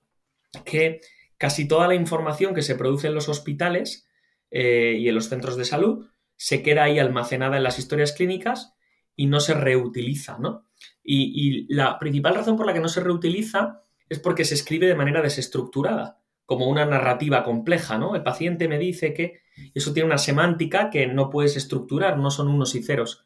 que 0.65 1.01
casi 1.37 1.67
toda 1.67 1.87
la 1.87 1.95
información 1.95 2.53
que 2.53 2.61
se 2.61 2.75
produce 2.75 3.07
en 3.07 3.15
los 3.15 3.29
hospitales 3.29 4.07
eh, 4.51 4.95
y 4.99 5.09
en 5.09 5.15
los 5.15 5.29
centros 5.29 5.57
de 5.57 5.65
salud 5.65 6.07
se 6.35 6.61
queda 6.61 6.83
ahí 6.83 6.99
almacenada 6.99 7.57
en 7.57 7.63
las 7.63 7.79
historias 7.79 8.13
clínicas 8.13 8.73
y 9.15 9.25
no 9.25 9.39
se 9.39 9.53
reutiliza, 9.53 10.37
¿no? 10.37 10.65
y, 11.03 11.73
la 11.73 11.97
principal 11.97 12.35
razón 12.35 12.57
por 12.57 12.65
la 12.65 12.73
que 12.73 12.79
no 12.79 12.89
se 12.89 13.01
reutiliza 13.01 13.83
es 14.09 14.19
porque 14.19 14.45
se 14.45 14.53
escribe 14.53 14.87
de 14.87 14.95
manera 14.95 15.21
desestructurada 15.21 16.19
como 16.45 16.67
una 16.69 16.85
narrativa 16.85 17.43
compleja, 17.43 17.97
¿no? 17.97 18.15
El 18.15 18.23
paciente 18.23 18.67
me 18.67 18.79
dice 18.79 19.13
que 19.13 19.41
eso 19.73 19.91
tiene 19.93 20.07
una 20.07 20.17
semántica 20.17 20.89
que 20.89 21.07
no 21.07 21.29
puedes 21.29 21.57
estructurar, 21.57 22.17
no 22.17 22.31
son 22.31 22.47
unos 22.47 22.73
y 22.75 22.83
ceros. 22.83 23.25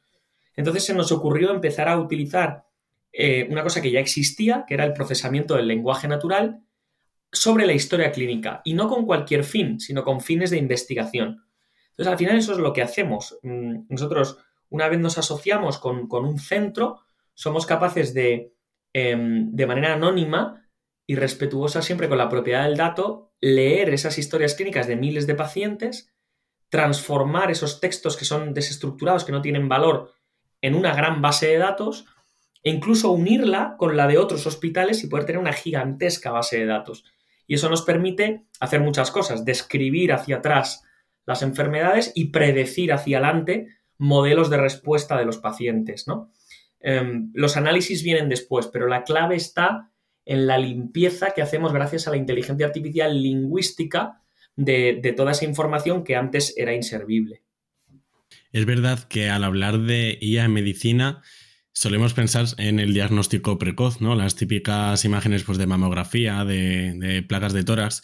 Entonces 0.55 0.85
se 0.85 0.95
nos 0.95 1.11
ocurrió 1.11 1.51
empezar 1.51 1.87
a 1.87 1.99
utilizar 1.99 2.65
eh, 3.13 3.47
una 3.51 3.63
cosa 3.63 3.81
que 3.81 3.91
ya 3.91 3.99
existía, 3.99 4.65
que 4.67 4.73
era 4.73 4.85
el 4.85 4.93
procesamiento 4.93 5.55
del 5.55 5.67
lenguaje 5.67 6.07
natural, 6.07 6.63
sobre 7.31 7.65
la 7.65 7.73
historia 7.73 8.11
clínica, 8.11 8.61
y 8.63 8.73
no 8.73 8.87
con 8.87 9.05
cualquier 9.05 9.43
fin, 9.43 9.79
sino 9.79 10.03
con 10.03 10.21
fines 10.21 10.49
de 10.49 10.57
investigación. 10.57 11.45
Entonces, 11.91 12.11
al 12.11 12.17
final 12.17 12.37
eso 12.37 12.53
es 12.53 12.57
lo 12.57 12.73
que 12.73 12.81
hacemos. 12.81 13.39
Mm, 13.43 13.85
nosotros, 13.89 14.37
una 14.69 14.89
vez 14.89 14.99
nos 14.99 15.17
asociamos 15.17 15.77
con, 15.77 16.07
un 16.11 16.39
centro, 16.39 17.01
somos 17.33 17.65
capaces 17.65 18.13
de, 18.13 18.53
em, 18.93 19.51
de 19.51 19.67
manera 19.67 19.93
anónima, 19.93 20.61
y 21.07 21.15
respetuosa 21.15 21.81
siempre 21.81 22.07
con 22.07 22.17
la 22.17 22.29
propiedad 22.29 22.63
del 22.63 22.77
dato, 22.77 23.33
leer 23.41 23.89
esas 23.89 24.17
historias 24.17 24.55
clínicas 24.55 24.87
de 24.87 24.95
miles 24.95 25.27
de 25.27 25.35
pacientes, 25.35 26.13
transformar 26.69 27.51
esos 27.51 27.81
textos 27.81 28.15
que 28.15 28.23
son 28.23 28.53
desestructurados, 28.53 29.25
que 29.25 29.33
no 29.33 29.41
tienen 29.41 29.67
valor, 29.67 30.13
en 30.61 30.73
una 30.73 30.95
gran 30.95 31.21
base 31.21 31.47
de 31.47 31.57
datos 31.57 32.05
e 32.63 32.69
incluso 32.69 33.11
unirla 33.11 33.75
con 33.77 33.97
la 33.97 34.07
de 34.07 34.19
otros 34.19 34.45
hospitales 34.45 35.03
y 35.03 35.07
poder 35.07 35.25
tener 35.25 35.41
una 35.41 35.51
gigantesca 35.53 36.31
base 36.31 36.59
de 36.59 36.67
datos. 36.67 37.03
Y 37.51 37.55
eso 37.55 37.69
nos 37.69 37.81
permite 37.81 38.45
hacer 38.61 38.79
muchas 38.79 39.11
cosas, 39.11 39.43
describir 39.43 40.13
hacia 40.13 40.37
atrás 40.37 40.85
las 41.25 41.41
enfermedades 41.41 42.13
y 42.15 42.29
predecir 42.29 42.93
hacia 42.93 43.17
adelante 43.17 43.67
modelos 43.97 44.49
de 44.49 44.55
respuesta 44.55 45.17
de 45.17 45.25
los 45.25 45.37
pacientes. 45.39 46.07
¿no? 46.07 46.31
Em, 46.79 47.29
los 47.33 47.57
análisis 47.57 48.03
vienen 48.03 48.29
después, 48.29 48.67
pero 48.67 48.87
la 48.87 49.03
clave 49.03 49.35
está 49.35 49.91
en 50.23 50.47
la 50.47 50.57
limpieza 50.57 51.31
que 51.31 51.41
hacemos 51.41 51.73
gracias 51.73 52.07
a 52.07 52.11
la 52.11 52.15
inteligencia 52.15 52.67
artificial 52.67 53.21
lingüística 53.21 54.21
de, 54.55 55.13
toda 55.17 55.33
esa 55.33 55.43
información 55.43 56.05
que 56.05 56.15
antes 56.15 56.53
era 56.55 56.73
inservible. 56.73 57.43
Es 58.53 58.65
verdad 58.65 59.03
que 59.09 59.29
al 59.29 59.43
hablar 59.43 59.79
de 59.79 60.17
IA 60.21 60.45
en 60.45 60.53
medicina 60.53 61.21
solemos 61.73 62.13
pensar 62.13 62.45
en 62.57 62.79
el 62.79 62.93
diagnóstico 62.93 63.57
precoz, 63.57 64.01
¿no? 64.01 64.15
Las 64.15 64.35
típicas 64.35 65.05
imágenes 65.05 65.43
pues, 65.43 65.57
de 65.57 65.67
mamografía, 65.67 66.45
de, 66.45 67.25
placas 67.27 67.53
de 67.53 67.63
tórax. 67.63 68.01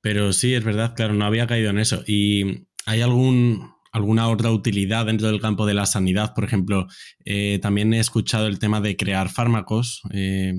Pero 0.00 0.32
sí, 0.32 0.54
es 0.54 0.64
verdad, 0.64 0.94
claro, 0.94 1.14
no 1.14 1.24
había 1.24 1.46
caído 1.46 1.70
en 1.70 1.78
eso. 1.78 2.02
¿Y 2.06 2.68
hay 2.84 3.00
algún, 3.00 3.72
alguna 3.92 4.28
otra 4.28 4.50
utilidad 4.50 5.06
dentro 5.06 5.28
del 5.28 5.40
campo 5.40 5.66
de 5.66 5.74
la 5.74 5.86
sanidad? 5.86 6.32
Por 6.34 6.44
ejemplo, 6.44 6.86
eh, 7.24 7.58
también 7.60 7.92
he 7.92 7.98
escuchado 7.98 8.46
el 8.46 8.58
tema 8.58 8.80
de 8.80 8.96
crear 8.96 9.28
fármacos. 9.28 10.02
Eh, 10.12 10.54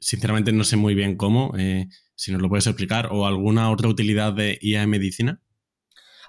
sinceramente 0.00 0.52
no 0.52 0.64
sé 0.64 0.76
muy 0.76 0.94
bien 0.94 1.16
cómo, 1.16 1.52
eh, 1.58 1.88
si 2.14 2.32
nos 2.32 2.40
lo 2.40 2.48
puedes 2.48 2.66
explicar, 2.66 3.08
o 3.10 3.26
alguna 3.26 3.70
otra 3.70 3.88
utilidad 3.88 4.32
de 4.32 4.58
IA 4.62 4.82
en 4.82 4.90
medicina. 4.90 5.40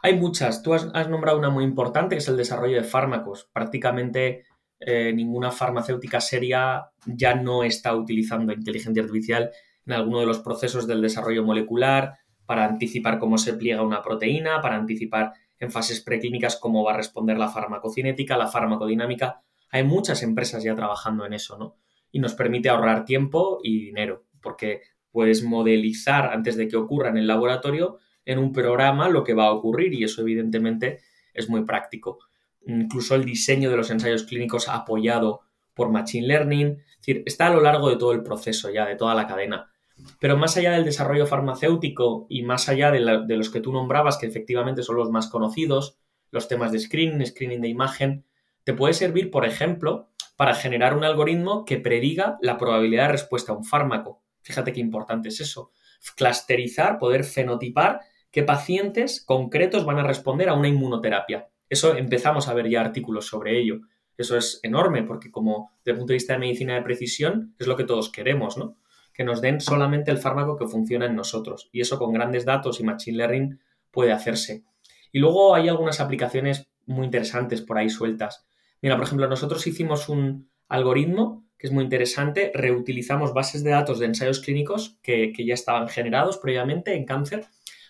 Hay 0.01 0.19
muchas. 0.19 0.61
Tú 0.61 0.73
has, 0.73 1.09
nombrado 1.09 1.39
una 1.39 1.49
muy 1.49 1.63
importante, 1.63 2.15
que 2.15 2.19
es 2.19 2.27
el 2.27 2.37
desarrollo 2.37 2.75
de 2.75 2.83
fármacos. 2.83 3.49
Prácticamente 3.51 4.43
eh, 4.79 5.13
ninguna 5.13 5.51
farmacéutica 5.51 6.19
seria 6.21 6.85
ya 7.05 7.35
no 7.35 7.63
está 7.63 7.95
utilizando 7.95 8.53
inteligencia 8.53 9.03
artificial 9.03 9.51
en 9.85 9.93
alguno 9.93 10.19
de 10.19 10.25
los 10.25 10.39
procesos 10.39 10.87
del 10.87 11.01
desarrollo 11.01 11.43
molecular 11.43 12.13
para 12.45 12.65
anticipar 12.65 13.19
cómo 13.19 13.37
se 13.37 13.53
pliega 13.53 13.81
una 13.81 14.01
proteína, 14.01 14.61
para 14.61 14.75
anticipar 14.75 15.33
en 15.59 15.71
fases 15.71 16.01
preclínicas 16.01 16.57
cómo 16.57 16.83
va 16.83 16.93
a 16.93 16.97
responder 16.97 17.37
la 17.37 17.49
farmacocinética, 17.49 18.37
la 18.37 18.47
farmacodinámica. 18.47 19.41
Hay 19.71 19.83
muchas 19.83 20.21
empresas 20.21 20.63
ya 20.63 20.75
trabajando 20.75 21.25
en 21.25 21.33
eso, 21.33 21.57
¿no? 21.57 21.77
y 22.15 22.19
nos 22.19 22.33
permite 22.33 22.69
ahorrar 22.69 23.03
tiempo 23.03 23.59
y 23.61 23.77
dinero, 23.77 24.23
porque 24.41 24.83
puedes 25.11 25.43
modelizar 25.43 26.31
antes 26.31 26.55
de 26.55 26.69
que 26.69 26.77
ocurra 26.77 27.09
en 27.09 27.17
el 27.17 27.27
laboratorio 27.27 27.97
en 28.23 28.39
un 28.39 28.53
programa 28.53 29.09
lo 29.09 29.25
que 29.25 29.33
va 29.33 29.47
a 29.47 29.51
ocurrir 29.51 29.93
y 29.93 30.05
eso 30.05 30.21
evidentemente 30.21 31.01
es 31.33 31.49
muy 31.49 31.65
práctico. 31.65 32.19
Incluso 32.67 33.15
el 33.15 33.25
diseño 33.25 33.69
de 33.69 33.77
los 33.77 33.91
ensayos 33.91 34.23
clínicos 34.23 34.67
apoyado 34.67 35.41
por 35.73 35.89
Machine 35.89 36.27
Learning, 36.27 36.67
es 36.67 36.97
decir, 36.97 37.23
está 37.25 37.47
a 37.47 37.53
lo 37.53 37.61
largo 37.61 37.89
de 37.89 37.97
todo 37.97 38.13
el 38.13 38.23
proceso 38.23 38.71
ya, 38.71 38.85
de 38.85 38.95
toda 38.95 39.13
la 39.13 39.27
cadena. 39.27 39.71
Pero 40.19 40.37
más 40.37 40.57
allá 40.57 40.71
del 40.71 40.85
desarrollo 40.85 41.27
farmacéutico 41.27 42.25
y 42.29 42.43
más 42.43 42.67
allá 42.69 42.91
de, 42.91 43.23
de 43.25 43.37
los 43.37 43.49
que 43.49 43.61
tú 43.61 43.71
nombrabas, 43.71 44.17
que 44.17 44.25
efectivamente 44.25 44.83
son 44.83 44.97
los 44.97 45.11
más 45.11 45.27
conocidos, 45.27 45.97
los 46.31 46.47
temas 46.47 46.71
de 46.71 46.79
screening, 46.79 47.25
screening 47.25 47.61
de 47.61 47.69
imagen, 47.69 48.25
te 48.63 48.73
puede 48.73 48.93
servir, 48.93 49.29
por 49.29 49.45
ejemplo, 49.45 50.09
para 50.35 50.55
generar 50.55 50.97
un 50.97 51.03
algoritmo 51.03 51.65
que 51.65 51.77
prediga 51.77 52.37
la 52.41 52.57
probabilidad 52.57 53.05
de 53.05 53.13
respuesta 53.13 53.53
a 53.53 53.55
un 53.55 53.63
fármaco. 53.63 54.21
Fíjate 54.41 54.73
qué 54.73 54.79
importante 54.79 55.29
es 55.29 55.39
eso. 55.39 55.71
Clusterizar, 56.15 56.99
poder 56.99 57.23
fenotipar 57.23 58.01
qué 58.31 58.43
pacientes 58.43 59.23
concretos 59.23 59.85
van 59.85 59.99
a 59.99 60.03
responder 60.03 60.49
a 60.49 60.55
una 60.55 60.67
inmunoterapia. 60.67 61.47
Eso 61.69 61.95
empezamos 61.95 62.47
a 62.47 62.53
ver 62.53 62.69
ya 62.69 62.81
artículos 62.81 63.27
sobre 63.27 63.59
ello. 63.59 63.81
Eso 64.17 64.37
es 64.37 64.59
enorme 64.63 65.03
porque 65.03 65.31
como 65.31 65.71
desde 65.79 65.91
el 65.91 65.97
punto 65.97 66.11
de 66.11 66.15
vista 66.15 66.33
de 66.33 66.39
medicina 66.39 66.75
de 66.75 66.81
precisión 66.81 67.55
es 67.59 67.67
lo 67.67 67.75
que 67.75 67.83
todos 67.83 68.11
queremos, 68.11 68.57
¿no? 68.57 68.77
Que 69.13 69.23
nos 69.23 69.41
den 69.41 69.61
solamente 69.61 70.11
el 70.11 70.17
fármaco 70.17 70.57
que 70.57 70.67
funciona 70.67 71.05
en 71.05 71.15
nosotros. 71.15 71.69
Y 71.71 71.81
eso 71.81 71.97
con 71.97 72.13
grandes 72.13 72.45
datos 72.45 72.79
y 72.79 72.83
machine 72.83 73.17
learning 73.17 73.59
puede 73.91 74.11
hacerse. 74.11 74.63
Y 75.11 75.19
luego 75.19 75.55
hay 75.55 75.69
algunas 75.69 75.99
aplicaciones 75.99 76.69
muy 76.85 77.05
interesantes 77.05 77.61
por 77.61 77.77
ahí 77.77 77.89
sueltas. 77.89 78.45
Mira, 78.81 78.95
por 78.95 79.05
ejemplo, 79.05 79.27
nosotros 79.27 79.65
hicimos 79.65 80.09
un 80.09 80.49
algoritmo 80.67 81.45
que 81.57 81.67
es 81.67 81.73
muy 81.73 81.83
interesante, 81.83 82.51
reutilizamos 82.53 83.33
bases 83.33 83.63
de 83.63 83.71
datos 83.71 83.99
de 83.99 84.07
ensayos 84.07 84.41
clínicos 84.41 84.99
que, 85.01 85.33
ya 85.37 85.53
estaban 85.53 85.87
generados 85.87 86.37
previamente 86.37 86.95
en 86.95 87.05
cáncer 87.05 87.45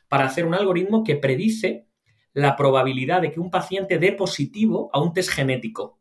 para 0.07 0.25
hacer 0.25 0.45
un 0.45 0.53
algoritmo 0.53 1.03
que 1.03 1.15
predice 1.15 1.87
la 2.35 2.57
probabilidad 2.57 3.21
de 3.21 3.31
que 3.31 3.39
un 3.39 3.49
paciente 3.49 3.97
dé 3.97 4.11
positivo 4.11 4.89
a 4.93 4.99
un 4.99 5.13
test 5.13 5.31
genético. 5.31 5.99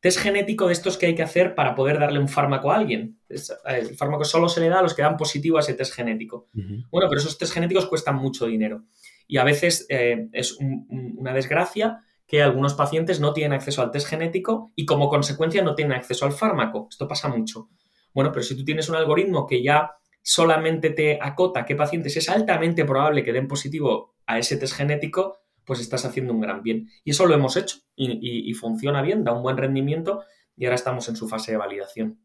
Test 0.00 0.18
genético 0.18 0.66
de 0.66 0.72
estos 0.72 0.96
que 0.96 1.06
hay 1.06 1.14
que 1.14 1.22
hacer 1.22 1.54
para 1.54 1.74
poder 1.74 1.98
darle 1.98 2.18
un 2.18 2.28
fármaco 2.28 2.72
a 2.72 2.76
alguien. 2.76 3.18
El 3.28 3.94
fármaco 3.94 4.24
solo 4.24 4.48
se 4.48 4.60
le 4.60 4.70
da 4.70 4.80
a 4.80 4.82
los 4.82 4.94
que 4.94 5.02
dan 5.02 5.18
positivo 5.18 5.58
a 5.58 5.60
ese 5.60 5.74
test 5.74 5.94
genético. 5.94 6.46
Bueno, 6.90 7.08
pero 7.08 7.20
esos 7.20 7.36
test 7.38 7.52
genéticos 7.52 7.86
cuestan 7.86 8.16
mucho 8.16 8.46
dinero. 8.46 8.84
Y 9.26 9.36
a 9.36 9.44
veces 9.44 9.86
eh, 9.90 10.28
es 10.32 10.58
una 10.58 11.34
desgracia 11.34 12.02
que 12.26 12.42
algunos 12.42 12.72
pacientes 12.72 13.20
no 13.20 13.34
tienen 13.34 13.52
acceso 13.52 13.82
al 13.82 13.90
test 13.90 14.08
genético 14.08 14.72
y 14.74 14.86
como 14.86 15.10
consecuencia 15.10 15.62
no 15.62 15.74
tienen 15.74 15.96
acceso 15.96 16.24
al 16.24 16.32
fármaco. 16.32 16.88
Esto 16.90 17.06
pasa 17.06 17.28
mucho. 17.28 17.68
Bueno, 18.14 18.32
pero 18.32 18.42
si 18.42 18.56
tú 18.56 18.64
tienes 18.64 18.88
un 18.88 18.96
algoritmo 18.96 19.46
que 19.46 19.62
ya 19.62 19.92
solamente 20.22 20.90
te 20.90 21.18
acota 21.20 21.66
qué 21.66 21.76
pacientes 21.76 22.16
es 22.16 22.30
altamente 22.30 22.86
probable 22.86 23.22
que 23.22 23.34
den 23.34 23.48
positivo 23.48 24.14
a 24.26 24.38
ese 24.38 24.56
test 24.56 24.74
genético, 24.74 25.43
pues 25.64 25.80
estás 25.80 26.04
haciendo 26.04 26.32
un 26.32 26.40
gran 26.40 26.62
bien. 26.62 26.88
Y 27.04 27.10
eso 27.10 27.26
lo 27.26 27.34
hemos 27.34 27.56
hecho 27.56 27.78
y, 27.96 28.52
funciona 28.54 29.02
bien, 29.02 29.24
da 29.24 29.32
un 29.32 29.42
buen 29.42 29.56
rendimiento 29.56 30.24
y 30.56 30.64
ahora 30.64 30.76
estamos 30.76 31.08
en 31.08 31.16
su 31.16 31.28
fase 31.28 31.52
de 31.52 31.58
validación. 31.58 32.20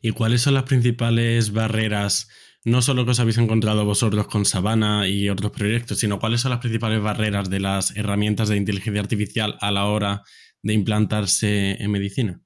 ¿Y 0.00 0.12
cuáles 0.12 0.42
son 0.42 0.54
las 0.54 0.64
principales 0.64 1.52
barreras, 1.52 2.28
no 2.64 2.82
solo 2.82 3.04
que 3.04 3.12
os 3.12 3.20
habéis 3.20 3.38
encontrado 3.38 3.84
vosotros 3.84 4.26
con 4.26 4.44
Sabana 4.44 5.06
y 5.06 5.28
otros 5.28 5.52
proyectos, 5.52 5.98
sino 5.98 6.18
cuáles 6.18 6.40
son 6.40 6.50
las 6.50 6.60
principales 6.60 7.00
barreras 7.00 7.48
de 7.48 7.60
las 7.60 7.96
herramientas 7.96 8.48
de 8.48 8.56
inteligencia 8.56 9.00
artificial 9.00 9.56
a 9.60 9.70
la 9.70 9.86
hora 9.86 10.22
de 10.62 10.72
implantarse 10.72 11.82
en 11.82 11.90
medicina? 11.90 12.40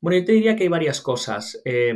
Bueno, 0.00 0.18
yo 0.18 0.24
te 0.24 0.32
diría 0.32 0.56
que 0.56 0.62
hay 0.62 0.68
varias 0.68 1.02
cosas. 1.02 1.60
Eh, 1.64 1.94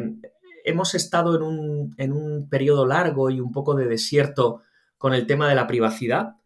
hemos 0.64 0.95
estado 0.95 1.37
en 1.37 1.43
un, 1.43 1.95
en 1.97 2.12
un 2.12 2.49
periodo 2.49 2.87
largo 2.87 3.31
y 3.31 3.41
un 3.41 3.53
poco 3.53 3.75
de 3.75 3.87
desierto 3.87 4.62
con 4.99 5.14
el 5.14 5.26
tema 5.26 5.49
de 5.49 5.55
la 5.55 5.67
privacidad, 5.67 6.37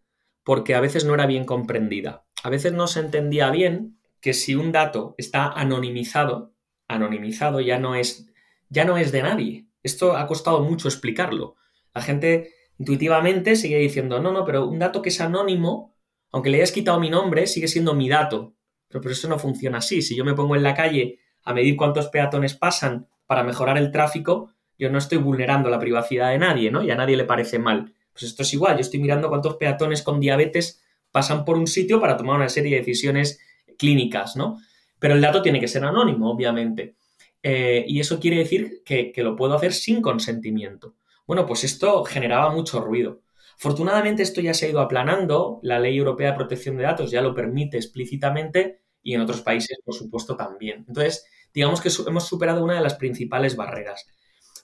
porque 0.48 0.74
a 0.74 0.80
veces 0.80 1.04
no 1.04 1.12
era 1.12 1.26
bien 1.26 1.44
comprendida. 1.44 2.24
A 2.42 2.48
veces 2.48 2.72
no 2.72 2.86
se 2.86 3.00
entendía 3.00 3.50
bien 3.50 3.98
que 4.22 4.32
si 4.32 4.54
un 4.54 4.72
dato 4.72 5.14
está 5.18 5.48
anonimizado, 5.48 6.54
anonimizado 6.88 7.60
ya 7.60 7.78
no 7.78 7.94
es, 7.94 8.32
ya 8.70 8.86
no 8.86 8.96
es 8.96 9.12
de 9.12 9.22
nadie. 9.22 9.66
Esto 9.82 10.16
ha 10.16 10.26
costado 10.26 10.62
mucho 10.62 10.88
explicarlo. 10.88 11.56
La 11.94 12.00
gente 12.00 12.54
intuitivamente 12.78 13.56
sigue 13.56 13.76
diciendo, 13.76 14.20
no, 14.20 14.32
no, 14.32 14.46
pero 14.46 14.66
un 14.66 14.78
dato 14.78 15.02
que 15.02 15.10
es 15.10 15.20
anónimo, 15.20 15.94
aunque 16.32 16.48
le 16.48 16.56
hayas 16.56 16.72
quitado 16.72 16.98
mi 16.98 17.10
nombre, 17.10 17.46
sigue 17.46 17.68
siendo 17.68 17.92
mi 17.92 18.08
dato. 18.08 18.54
Pero, 18.88 19.02
pero 19.02 19.12
eso 19.12 19.28
no 19.28 19.38
funciona 19.38 19.76
así. 19.76 20.00
Si 20.00 20.16
yo 20.16 20.24
me 20.24 20.32
pongo 20.32 20.56
en 20.56 20.62
la 20.62 20.72
calle 20.72 21.18
a 21.44 21.52
medir 21.52 21.76
cuántos 21.76 22.08
peatones 22.08 22.54
pasan 22.54 23.06
para 23.26 23.42
mejorar 23.42 23.76
el 23.76 23.92
tráfico, 23.92 24.54
yo 24.78 24.88
no 24.88 24.96
estoy 24.96 25.18
vulnerando 25.18 25.68
la 25.68 25.78
privacidad 25.78 26.30
de 26.30 26.38
nadie, 26.38 26.70
¿no? 26.70 26.82
Y 26.82 26.90
a 26.90 26.96
nadie 26.96 27.18
le 27.18 27.24
parece 27.24 27.58
mal. 27.58 27.92
Pues 28.18 28.32
esto 28.32 28.42
es 28.42 28.52
igual, 28.52 28.74
yo 28.74 28.80
estoy 28.80 28.98
mirando 28.98 29.28
cuántos 29.28 29.56
peatones 29.56 30.02
con 30.02 30.18
diabetes 30.18 30.82
pasan 31.12 31.44
por 31.44 31.56
un 31.56 31.68
sitio 31.68 32.00
para 32.00 32.16
tomar 32.16 32.34
una 32.34 32.48
serie 32.48 32.72
de 32.72 32.78
decisiones 32.78 33.38
clínicas, 33.78 34.34
¿no? 34.34 34.58
Pero 34.98 35.14
el 35.14 35.20
dato 35.20 35.40
tiene 35.40 35.60
que 35.60 35.68
ser 35.68 35.84
anónimo, 35.84 36.28
obviamente. 36.28 36.96
Eh, 37.42 37.84
y 37.86 38.00
eso 38.00 38.18
quiere 38.18 38.38
decir 38.38 38.82
que, 38.84 39.12
que 39.12 39.22
lo 39.22 39.36
puedo 39.36 39.54
hacer 39.54 39.72
sin 39.72 40.02
consentimiento. 40.02 40.96
Bueno, 41.28 41.46
pues 41.46 41.62
esto 41.62 42.02
generaba 42.02 42.50
mucho 42.50 42.80
ruido. 42.80 43.22
Afortunadamente 43.56 44.24
esto 44.24 44.40
ya 44.40 44.52
se 44.52 44.66
ha 44.66 44.70
ido 44.70 44.80
aplanando, 44.80 45.60
la 45.62 45.78
Ley 45.78 45.96
Europea 45.96 46.30
de 46.32 46.36
Protección 46.36 46.76
de 46.76 46.84
Datos 46.84 47.12
ya 47.12 47.22
lo 47.22 47.34
permite 47.34 47.76
explícitamente 47.76 48.80
y 49.00 49.14
en 49.14 49.20
otros 49.20 49.42
países, 49.42 49.78
por 49.84 49.94
supuesto, 49.94 50.36
también. 50.36 50.84
Entonces, 50.88 51.24
digamos 51.54 51.80
que 51.80 51.90
hemos 52.08 52.26
superado 52.26 52.64
una 52.64 52.74
de 52.74 52.80
las 52.80 52.94
principales 52.94 53.54
barreras. 53.54 54.06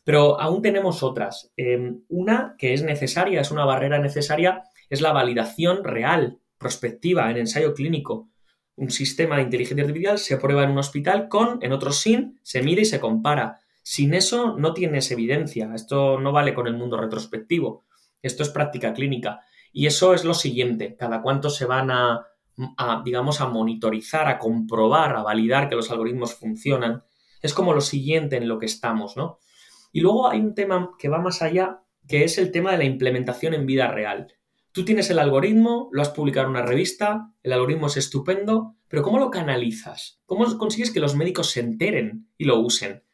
Pero 0.04 0.40
aún 0.40 0.62
tenemos 0.62 1.02
otras. 1.02 1.52
Em, 1.56 2.02
una 2.08 2.54
que 2.58 2.74
es 2.74 2.82
necesaria, 2.82 3.40
es 3.40 3.50
una 3.50 3.64
barrera 3.64 3.98
necesaria, 3.98 4.62
es 4.90 5.00
la 5.00 5.12
validación 5.12 5.82
real, 5.82 6.38
prospectiva, 6.58 7.30
en 7.30 7.38
ensayo 7.38 7.74
clínico. 7.74 8.28
Un 8.76 8.90
sistema 8.90 9.36
de 9.36 9.42
inteligencia 9.42 9.84
artificial 9.84 10.18
se 10.18 10.36
prueba 10.36 10.64
en 10.64 10.70
un 10.70 10.78
hospital 10.78 11.28
con, 11.28 11.58
en 11.62 11.72
otro 11.72 11.92
sin, 11.92 12.38
se 12.42 12.62
mide 12.62 12.82
y 12.82 12.86
se 12.86 13.00
compara. 13.00 13.60
Sin 13.82 14.14
eso 14.14 14.56
no 14.58 14.74
tienes 14.74 15.10
evidencia. 15.10 15.72
Esto 15.74 16.18
no 16.18 16.32
vale 16.32 16.54
con 16.54 16.66
el 16.66 16.74
mundo 16.74 16.96
retrospectivo. 16.96 17.84
Esto 18.22 18.42
es 18.42 18.50
práctica 18.50 18.94
clínica. 18.94 19.40
Y 19.72 19.86
eso 19.86 20.14
es 20.14 20.24
lo 20.24 20.34
siguiente. 20.34 20.96
Cada 20.96 21.20
cuánto 21.20 21.50
se 21.50 21.66
van 21.66 21.90
a, 21.90 22.26
digamos, 23.04 23.40
a 23.40 23.48
monitorizar, 23.48 24.28
a 24.28 24.38
comprobar, 24.38 25.16
a 25.16 25.22
validar 25.22 25.68
que 25.68 25.74
los 25.74 25.90
algoritmos 25.90 26.34
funcionan. 26.34 27.04
Es 27.42 27.52
como 27.52 27.74
lo 27.74 27.80
siguiente 27.80 28.36
en 28.36 28.48
lo 28.48 28.58
que 28.58 28.66
estamos, 28.66 29.16
¿no? 29.16 29.38
Y 29.94 30.00
luego 30.00 30.28
hay 30.28 30.40
un 30.40 30.56
tema 30.56 30.90
que 30.98 31.08
va 31.08 31.20
más 31.20 31.40
allá, 31.40 31.84
que 32.08 32.24
es 32.24 32.36
el 32.38 32.50
tema 32.50 32.72
de 32.72 32.78
la 32.78 32.84
implementación 32.84 33.54
en 33.54 33.64
vida 33.64 33.86
real. 33.86 34.26
Tú 34.72 34.84
tienes 34.84 35.08
el 35.10 35.20
algoritmo, 35.20 35.88
lo 35.92 36.02
has 36.02 36.08
publicado 36.10 36.46
en 36.46 36.50
una 36.50 36.66
revista, 36.66 37.30
el 37.44 37.52
algoritmo 37.52 37.86
es 37.86 37.96
estupendo, 37.96 38.74
pero 38.88 39.02
¿cómo 39.02 39.20
lo 39.20 39.30
canalizas? 39.30 40.20
¿Cómo 40.26 40.58
consigues 40.58 40.90
que 40.90 40.98
los 40.98 41.14
médicos 41.14 41.52
se 41.52 41.60
enteren 41.60 42.26
y 42.36 42.44
lo 42.44 42.58
usen? 42.58 43.04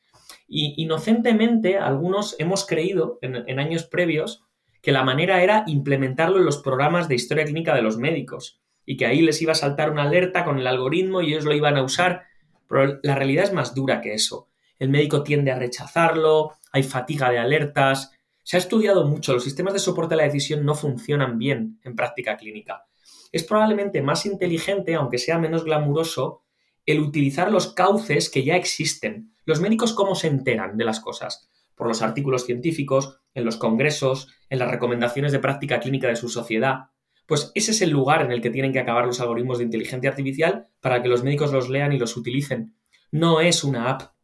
Y 0.49 0.83
inocentemente, 0.83 1.77
algunos 1.77 2.35
hemos 2.39 2.67
creído 2.67 3.19
en, 3.21 3.45
en 3.47 3.59
años 3.59 3.85
previos 3.85 4.43
que 4.81 4.91
la 4.91 5.05
manera 5.05 5.43
era 5.43 5.65
implementarlo 5.67 6.39
en 6.39 6.47
los 6.47 6.63
programas 6.63 7.09
de 7.09 7.15
historia 7.15 7.45
clínica 7.45 7.75
de 7.75 7.83
los 7.83 7.99
médicos 7.99 8.63
y 8.87 8.97
que 8.97 9.05
ahí 9.05 9.21
les 9.21 9.43
iba 9.43 9.53
a 9.53 9.55
saltar 9.55 9.91
una 9.91 10.05
alerta 10.05 10.47
con 10.47 10.59
el 10.59 10.67
algoritmo 10.67 11.21
y 11.21 11.35
ellos 11.35 11.45
lo 11.45 11.53
iban 11.53 11.77
a 11.77 11.83
usar. 11.83 12.23
Pero 12.71 12.99
la 13.03 13.17
realidad 13.17 13.45
es 13.45 13.53
más 13.53 13.75
dura 13.75 14.01
que 14.01 14.15
eso. 14.15 14.50
El 14.81 14.89
médico 14.89 15.23
tiende 15.23 15.53
a 15.53 15.59
rechazarlo, 15.59 16.55
hay 16.73 16.83
fatiga 16.83 17.31
de 17.31 17.39
alertas. 17.39 18.13
Se 18.43 18.57
ha 18.57 18.59
estudiado 18.59 19.07
mucho, 19.07 19.35
los 19.35 19.45
sistemas 19.45 19.75
de 19.75 19.79
soporte 19.79 20.15
a 20.15 20.17
la 20.17 20.25
decisión 20.25 20.65
no 20.65 20.75
funcionan 20.75 21.39
bien 21.39 21.79
en 21.85 21.95
práctica 21.95 22.39
clínica. 22.39 22.87
Es 23.31 23.45
probablemente 23.45 24.01
más 24.01 24.25
inteligente, 24.25 24.95
aunque 24.95 25.19
sea 25.19 25.39
menos 25.39 25.65
glamuroso, 25.65 26.45
el 26.87 26.99
utilizar 27.01 27.53
los 27.53 27.75
cauces 27.75 28.31
que 28.31 28.43
ya 28.43 28.57
existen. 28.57 29.35
Los 29.45 29.61
médicos 29.61 29.93
cómo 29.93 30.15
se 30.15 30.29
enteran 30.29 30.79
de 30.79 30.85
las 30.87 31.01
cosas? 31.01 31.51
Por 31.75 31.87
los 31.87 32.01
artículos 32.01 32.47
científicos, 32.47 33.21
en 33.35 33.45
los 33.45 33.59
congresos, 33.59 34.29
en 34.49 34.59
las 34.59 34.71
recomendaciones 34.71 35.31
de 35.31 35.41
práctica 35.41 35.79
clínica 35.79 36.09
de 36.09 36.17
su 36.17 36.31
sociedad. 36.31 36.87
Pues 37.27 37.53
ese 37.55 37.73
es 37.73 37.83
el 37.83 37.91
lugar 37.91 38.23
en 38.23 38.33
el 38.33 38.41
que 38.41 38.51
tienen 38.51 38.73
que 38.73 38.81
acabar 38.81 39.05
los 39.05 39.21
algoritmos 39.21 39.59
de 39.59 39.65
inteligencia 39.65 40.09
artificial 40.09 40.69
para 40.81 41.03
que 41.03 41.09
los 41.09 41.23
médicos 41.23 41.53
los 41.53 41.69
lean 41.69 41.93
y 41.93 41.99
los 41.99 42.17
utilicen. 42.17 42.75
No 43.13 43.41
es 43.41 43.63
una 43.63 43.91
app 43.91 44.15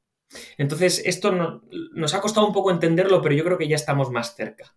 entonces, 0.58 1.02
esto 1.04 1.62
nos 1.94 2.14
ha 2.14 2.20
costado 2.20 2.46
un 2.46 2.52
poco 2.52 2.70
entenderlo, 2.70 3.22
pero 3.22 3.34
yo 3.34 3.44
creo 3.44 3.58
que 3.58 3.68
ya 3.68 3.76
estamos 3.76 4.10
más 4.10 4.34
cerca. 4.34 4.74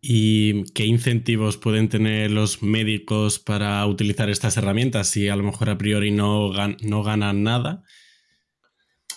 ¿Y 0.00 0.64
qué 0.72 0.84
incentivos 0.84 1.56
pueden 1.56 1.88
tener 1.88 2.30
los 2.32 2.60
médicos 2.60 3.38
para 3.38 3.86
utilizar 3.86 4.28
estas 4.30 4.56
herramientas 4.56 5.06
si 5.06 5.28
a 5.28 5.36
lo 5.36 5.44
mejor 5.44 5.70
a 5.70 5.78
priori 5.78 6.10
no, 6.10 6.50
no 6.80 7.02
ganan 7.04 7.44
nada? 7.44 7.84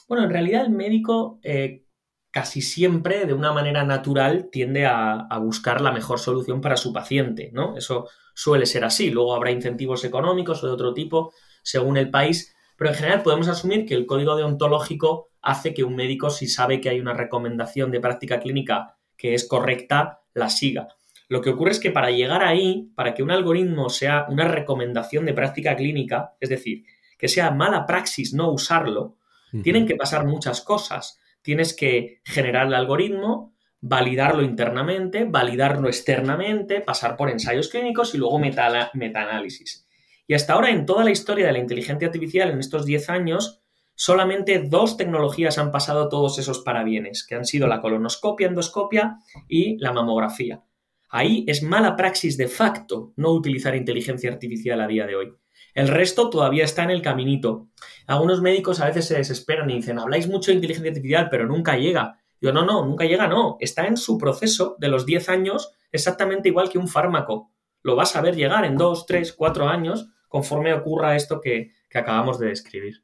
Bueno, 0.08 0.26
en 0.26 0.30
realidad 0.30 0.64
el 0.64 0.72
médico 0.72 1.40
eh, 1.42 1.86
casi 2.30 2.62
siempre, 2.62 3.26
de 3.26 3.34
una 3.34 3.52
manera 3.52 3.84
natural, 3.84 4.50
tiende 4.52 4.86
a, 4.86 5.22
a, 5.22 5.40
buscar 5.40 5.82
la 5.82 5.92
mejor 5.92 6.20
solución 6.20 6.62
para 6.62 6.78
su 6.78 6.94
paciente, 6.94 7.50
¿no? 7.52 7.76
Eso 7.76 8.08
suele 8.36 8.68
ser 8.68 8.84
así. 8.84 9.10
Luego 9.10 9.34
habrá 9.34 9.50
incentivos 9.50 10.04
económicos 10.04 10.64
o 10.64 10.68
de 10.68 10.74
otro 10.74 10.94
tipo, 10.94 11.34
según 11.64 11.98
el 11.98 12.12
país, 12.12 12.55
pero 12.78 12.92
en 12.92 12.96
general 12.96 13.24
podemos 13.24 13.48
asumir 13.48 13.86
que 13.86 13.94
el 13.94 14.06
código 14.06 14.36
deontológico 14.36 15.30
hace 15.42 15.74
que 15.74 15.84
un 15.84 15.96
médico, 15.96 16.30
si 16.30 16.48
sabe 16.48 16.82
que 16.82 16.90
hay 16.90 17.00
una 17.00 17.14
recomendación 17.14 17.92
de 17.92 18.00
práctica 18.00 18.40
clínica 18.40 18.98
que 19.18 19.34
es 19.34 19.48
correcta, 19.48 20.22
la 20.34 20.50
siga. 20.50 20.90
Lo 21.28 21.42
que 21.42 21.50
ocurre 21.50 21.72
es 21.72 21.80
que 21.80 21.92
para 21.92 22.12
llegar 22.12 22.44
ahí, 22.44 22.92
para 22.96 23.14
que 23.14 23.24
un 23.24 23.32
algoritmo 23.32 23.90
sea 23.90 24.26
una 24.30 24.48
recomendación 24.48 25.26
de 25.26 25.34
práctica 25.34 25.76
clínica, 25.76 26.34
es 26.40 26.50
decir, 26.50 26.84
que 27.18 27.28
sea 27.28 27.52
mala 27.52 27.86
praxis 27.86 28.34
no 28.34 28.52
usarlo, 28.52 29.18
tienen 29.64 29.88
que 29.88 29.96
pasar 29.96 30.26
muchas 30.26 30.62
cosas. 30.62 31.20
Tienes 31.42 31.74
que 31.74 32.20
generar 32.26 32.68
el 32.68 32.74
algoritmo, 32.74 33.54
validarlo 33.80 34.42
internamente, 34.42 35.26
validarlo 35.26 35.88
externamente, 35.88 36.82
pasar 36.82 37.16
por 37.16 37.30
ensayos 37.30 37.70
clínicos 37.70 38.14
y 38.16 38.18
luego 38.18 38.38
meta 38.38 38.92
metaanálisis. 38.94 39.85
Y 40.28 40.34
hasta 40.34 40.54
ahora, 40.54 40.72
en 40.72 40.86
toda 40.86 41.04
la 41.04 41.12
historia 41.12 41.48
de 41.48 41.54
la 41.54 41.60
inteligencia 41.60 42.08
artificial, 42.08 42.50
en 42.50 42.60
estos 42.60 42.86
10 42.86 43.10
años, 43.10 43.62
solamente 43.94 44.60
dos 44.60 44.98
tecnologías 44.98 45.58
han 45.58 45.72
pasado 45.72 46.10
todos 46.10 46.40
esos 46.40 46.60
parabienes, 46.60 47.26
que 47.26 47.36
han 47.36 47.46
sido 47.46 47.68
la 47.68 47.82
colonoscopia, 47.82 48.48
endoscopia 48.48 49.20
y 49.48 49.78
la 49.78 49.94
mamografía. 49.94 50.64
Ahí 51.10 51.46
es 51.48 51.64
mala 51.64 51.96
praxis 51.96 52.38
de 52.38 52.48
facto 52.48 53.14
no 53.16 53.32
utilizar 53.32 53.76
inteligencia 53.76 54.32
artificial 54.32 54.82
a 54.82 54.88
día 54.88 55.06
de 55.06 55.16
hoy. 55.16 55.34
El 55.74 55.88
resto 55.88 56.30
todavía 56.30 56.64
está 56.64 56.84
en 56.84 56.90
el 56.90 57.02
caminito. 57.02 57.68
Algunos 58.08 58.42
médicos 58.42 58.80
a 58.80 58.88
veces 58.88 59.08
se 59.08 59.18
desesperan 59.18 59.70
y 59.70 59.76
dicen, 59.76 60.00
habláis 60.00 60.28
mucho 60.28 60.52
de 60.52 60.56
inteligencia 60.56 60.90
artificial, 60.90 61.28
pero 61.30 61.46
nunca 61.46 61.78
llega. 61.78 62.20
Yo, 62.42 62.52
no, 62.52 62.66
no, 62.66 62.86
nunca 62.86 63.06
llega, 63.06 63.28
no. 63.28 63.58
Está 63.60 63.88
en 63.88 63.98
su 63.98 64.18
proceso 64.18 64.76
de 64.80 64.88
los 64.88 65.06
10 65.06 65.30
años 65.30 65.72
exactamente 65.92 66.50
igual 66.50 66.70
que 66.70 66.78
un 66.78 66.88
fármaco. 66.88 67.52
Lo 67.82 67.96
vas 67.96 68.16
a 68.16 68.22
ver 68.22 68.36
llegar 68.36 68.66
en 68.66 68.78
2, 68.78 69.06
3, 69.06 69.34
4 69.34 69.68
años 69.68 70.10
conforme 70.36 70.74
ocurra 70.74 71.16
esto 71.16 71.40
que, 71.40 71.72
acabamos 71.94 72.40
de 72.40 72.48
describir. 72.48 73.02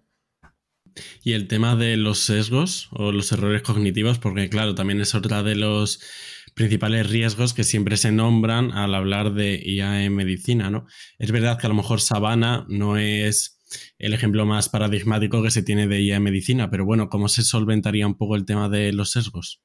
Y 1.23 1.31
el 1.31 1.47
tema 1.47 1.77
de 1.77 1.95
los 1.95 2.19
sesgos 2.19 2.89
o 2.91 3.13
los 3.13 3.31
errores 3.31 3.61
cognitivos, 3.61 4.19
porque 4.19 4.49
claro, 4.49 4.75
también 4.75 4.99
es 4.99 5.15
otra 5.15 5.41
de 5.41 5.55
los 5.55 6.01
principales 6.55 7.09
riesgos 7.09 7.53
que 7.53 7.63
siempre 7.63 7.95
se 7.95 8.11
nombran 8.11 8.73
al 8.73 8.93
hablar 8.93 9.31
de 9.31 9.61
IA 9.63 10.03
en 10.03 10.13
medicina, 10.13 10.69
¿no? 10.69 10.87
Es 11.19 11.31
verdad 11.31 11.57
que 11.57 11.67
a 11.67 11.69
lo 11.69 11.75
mejor 11.75 12.01
Sabana 12.01 12.65
no 12.67 12.97
es 12.97 13.61
el 13.97 14.13
ejemplo 14.13 14.45
más 14.45 14.67
paradigmático 14.67 15.41
que 15.41 15.51
se 15.51 15.63
tiene 15.63 15.87
de 15.87 16.01
IA 16.01 16.17
en 16.17 16.23
medicina, 16.23 16.69
pero 16.69 16.83
bueno, 16.83 17.07
¿cómo 17.07 17.29
se 17.29 17.43
solventaría 17.43 18.05
un 18.05 18.17
poco 18.17 18.35
el 18.35 18.45
tema 18.45 18.67
de 18.67 18.91
los 18.91 19.11
sesgos? 19.11 19.63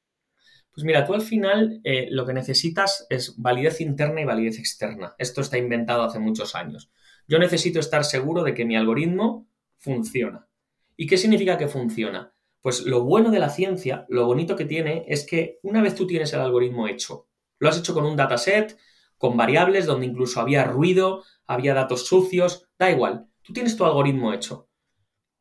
Pues 0.72 0.84
mira, 0.84 1.04
tú 1.04 1.14
al 1.14 1.22
final 1.22 1.80
eh, 1.82 2.06
lo 2.12 2.24
que 2.26 2.32
necesitas 2.32 3.08
es 3.10 3.34
validez 3.36 3.80
interna 3.80 4.20
y 4.20 4.24
validez 4.24 4.60
externa. 4.60 5.16
Esto 5.18 5.40
está 5.40 5.58
inventado 5.58 6.04
hace 6.04 6.20
muchos 6.20 6.54
años. 6.54 6.92
Yo 7.28 7.38
necesito 7.38 7.80
estar 7.80 8.04
seguro 8.04 8.42
de 8.42 8.54
que 8.54 8.64
mi 8.64 8.76
algoritmo 8.76 9.48
funciona. 9.76 10.48
¿Y 10.96 11.06
qué 11.06 11.18
significa 11.18 11.58
que 11.58 11.68
funciona? 11.68 12.34
Pues 12.60 12.84
lo 12.86 13.04
bueno 13.04 13.30
de 13.30 13.38
la 13.38 13.50
ciencia, 13.50 14.06
lo 14.08 14.26
bonito 14.26 14.56
que 14.56 14.64
tiene, 14.64 15.04
es 15.08 15.26
que 15.26 15.58
una 15.62 15.82
vez 15.82 15.94
tú 15.94 16.06
tienes 16.06 16.32
el 16.32 16.40
algoritmo 16.40 16.88
hecho, 16.88 17.28
lo 17.58 17.68
has 17.68 17.78
hecho 17.78 17.94
con 17.94 18.04
un 18.04 18.16
dataset, 18.16 18.76
con 19.18 19.36
variables, 19.36 19.86
donde 19.86 20.06
incluso 20.06 20.40
había 20.40 20.64
ruido, 20.64 21.22
había 21.46 21.74
datos 21.74 22.06
sucios, 22.06 22.68
da 22.78 22.90
igual, 22.90 23.28
tú 23.42 23.52
tienes 23.52 23.76
tu 23.76 23.84
algoritmo 23.84 24.32
hecho. 24.32 24.68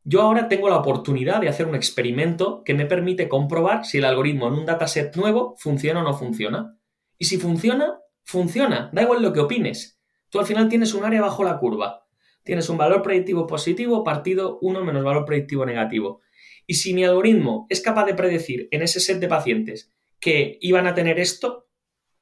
Yo 0.03 0.21
ahora 0.21 0.47
tengo 0.47 0.69
la 0.69 0.77
oportunidad 0.77 1.41
de 1.41 1.49
hacer 1.49 1.65
un 1.65 1.73
experimento 1.73 2.63
que 2.63 2.75
me 2.75 2.85
permite 2.85 3.27
comprobar 3.27 3.85
si 3.85 3.97
el 3.97 4.05
algoritmo 4.05 4.47
en 4.47 4.53
un 4.53 4.65
dataset 4.65 5.15
nuevo 5.15 5.55
funciona 5.57 6.01
o 6.01 6.03
no 6.03 6.13
funciona. 6.13 6.77
Y 7.17 7.25
si 7.25 7.37
funciona, 7.37 7.99
funciona, 8.23 8.91
da 8.93 9.01
igual 9.01 9.23
lo 9.23 9.33
que 9.33 9.39
opines. 9.39 9.94
Tú 10.29 10.39
al 10.39 10.45
final 10.45 10.69
tienes 10.69 10.93
un 10.93 11.03
área 11.03 11.21
bajo 11.21 11.43
la 11.43 11.57
curva. 11.57 12.07
Tienes 12.43 12.69
un 12.69 12.77
valor 12.77 13.01
predictivo 13.01 13.47
positivo 13.47 14.03
partido 14.03 14.59
1 14.61 14.83
menos 14.83 15.03
valor 15.03 15.25
predictivo 15.25 15.65
negativo. 15.65 16.21
Y 16.67 16.75
si 16.75 16.93
mi 16.93 17.03
algoritmo 17.03 17.65
es 17.69 17.81
capaz 17.81 18.05
de 18.05 18.13
predecir 18.13 18.67
en 18.71 18.81
ese 18.81 18.99
set 18.99 19.19
de 19.19 19.27
pacientes 19.27 19.91
que 20.19 20.57
iban 20.61 20.87
a 20.87 20.93
tener 20.93 21.19
esto, 21.19 21.67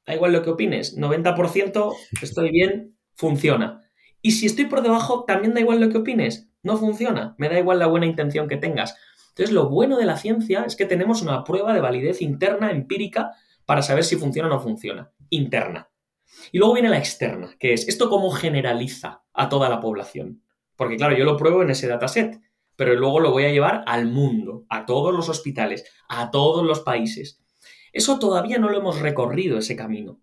da 0.06 0.14
igual 0.14 0.32
lo 0.32 0.42
que 0.42 0.50
opines, 0.50 0.96
90% 0.98 1.94
estoy 2.22 2.50
bien, 2.50 2.96
funciona. 3.14 3.82
Y 4.20 4.32
si 4.32 4.46
estoy 4.46 4.66
por 4.66 4.82
debajo, 4.82 5.24
también 5.24 5.54
da 5.54 5.60
igual 5.60 5.80
lo 5.80 5.88
que 5.90 5.98
opines, 5.98 6.50
no 6.62 6.76
funciona, 6.78 7.34
me 7.38 7.48
da 7.48 7.58
igual 7.58 7.78
la 7.78 7.86
buena 7.86 8.06
intención 8.06 8.48
que 8.48 8.56
tengas. 8.56 8.96
Entonces, 9.30 9.52
lo 9.52 9.68
bueno 9.68 9.98
de 9.98 10.06
la 10.06 10.16
ciencia 10.16 10.64
es 10.64 10.76
que 10.76 10.86
tenemos 10.86 11.20
una 11.20 11.44
prueba 11.44 11.74
de 11.74 11.80
validez 11.80 12.22
interna, 12.22 12.70
empírica, 12.70 13.32
para 13.66 13.82
saber 13.82 14.04
si 14.04 14.16
funciona 14.16 14.48
o 14.48 14.52
no 14.52 14.60
funciona. 14.60 15.12
Interna. 15.28 15.90
Y 16.52 16.58
luego 16.58 16.74
viene 16.74 16.88
la 16.88 16.98
externa, 16.98 17.54
que 17.58 17.72
es 17.72 17.88
esto 17.88 18.08
cómo 18.08 18.30
generaliza 18.30 19.22
a 19.32 19.48
toda 19.48 19.68
la 19.68 19.80
población. 19.80 20.42
Porque 20.76 20.96
claro, 20.96 21.16
yo 21.16 21.24
lo 21.24 21.36
pruebo 21.36 21.62
en 21.62 21.70
ese 21.70 21.88
dataset, 21.88 22.40
pero 22.76 22.94
luego 22.94 23.20
lo 23.20 23.30
voy 23.30 23.44
a 23.44 23.52
llevar 23.52 23.84
al 23.86 24.06
mundo, 24.06 24.64
a 24.68 24.86
todos 24.86 25.14
los 25.14 25.28
hospitales, 25.28 25.84
a 26.08 26.30
todos 26.30 26.64
los 26.64 26.80
países. 26.80 27.40
Eso 27.92 28.18
todavía 28.18 28.58
no 28.58 28.68
lo 28.68 28.78
hemos 28.78 29.00
recorrido, 29.00 29.58
ese 29.58 29.76
camino 29.76 30.20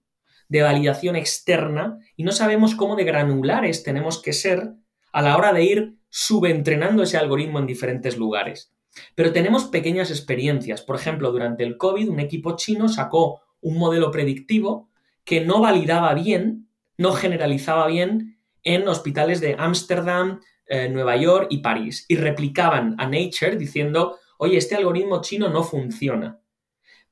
de 0.52 0.64
validación 0.64 1.16
externa, 1.16 2.00
y 2.18 2.26
no 2.26 2.34
sabemos 2.34 2.76
cómo 2.76 2.98
de 2.98 3.06
granulares 3.06 3.84
tenemos 3.84 4.22
que 4.22 4.34
ser 4.34 4.74
a 5.14 5.22
la 5.22 5.38
hora 5.38 5.54
de 5.54 5.64
ir 5.64 5.96
subentrenando 6.10 7.04
ese 7.04 7.18
algoritmo 7.18 7.58
en 7.60 7.68
diferentes 7.68 8.18
lugares. 8.18 8.74
Pero 9.16 9.32
tenemos 9.32 9.64
pequeñas 9.64 10.12
experiencias. 10.12 10.82
Por 10.82 10.98
ejemplo, 10.98 11.32
durante 11.32 11.64
el 11.64 11.78
COVID, 11.78 12.10
un 12.10 12.20
equipo 12.20 12.58
chino 12.58 12.90
sacó 12.90 13.40
un 13.62 13.78
modelo 13.78 14.12
predictivo 14.12 14.90
que 15.24 15.42
no 15.42 15.62
validaba 15.62 16.14
bien, 16.14 16.70
no 16.98 17.14
generalizaba 17.14 17.88
bien 17.88 18.40
en 18.64 18.88
hospitales 18.88 19.42
de 19.42 19.56
Ámsterdam, 19.58 20.40
eh, 20.68 20.90
Nueva 20.90 21.16
York 21.18 21.48
y 21.50 21.60
París. 21.60 22.06
Y 22.08 22.16
replicaban 22.16 22.96
a 22.98 23.08
Nature 23.08 23.58
diciendo, 23.58 24.18
oye, 24.38 24.58
este 24.58 24.76
algoritmo 24.76 25.22
chino 25.22 25.50
no 25.50 25.64
funciona. 25.64 26.40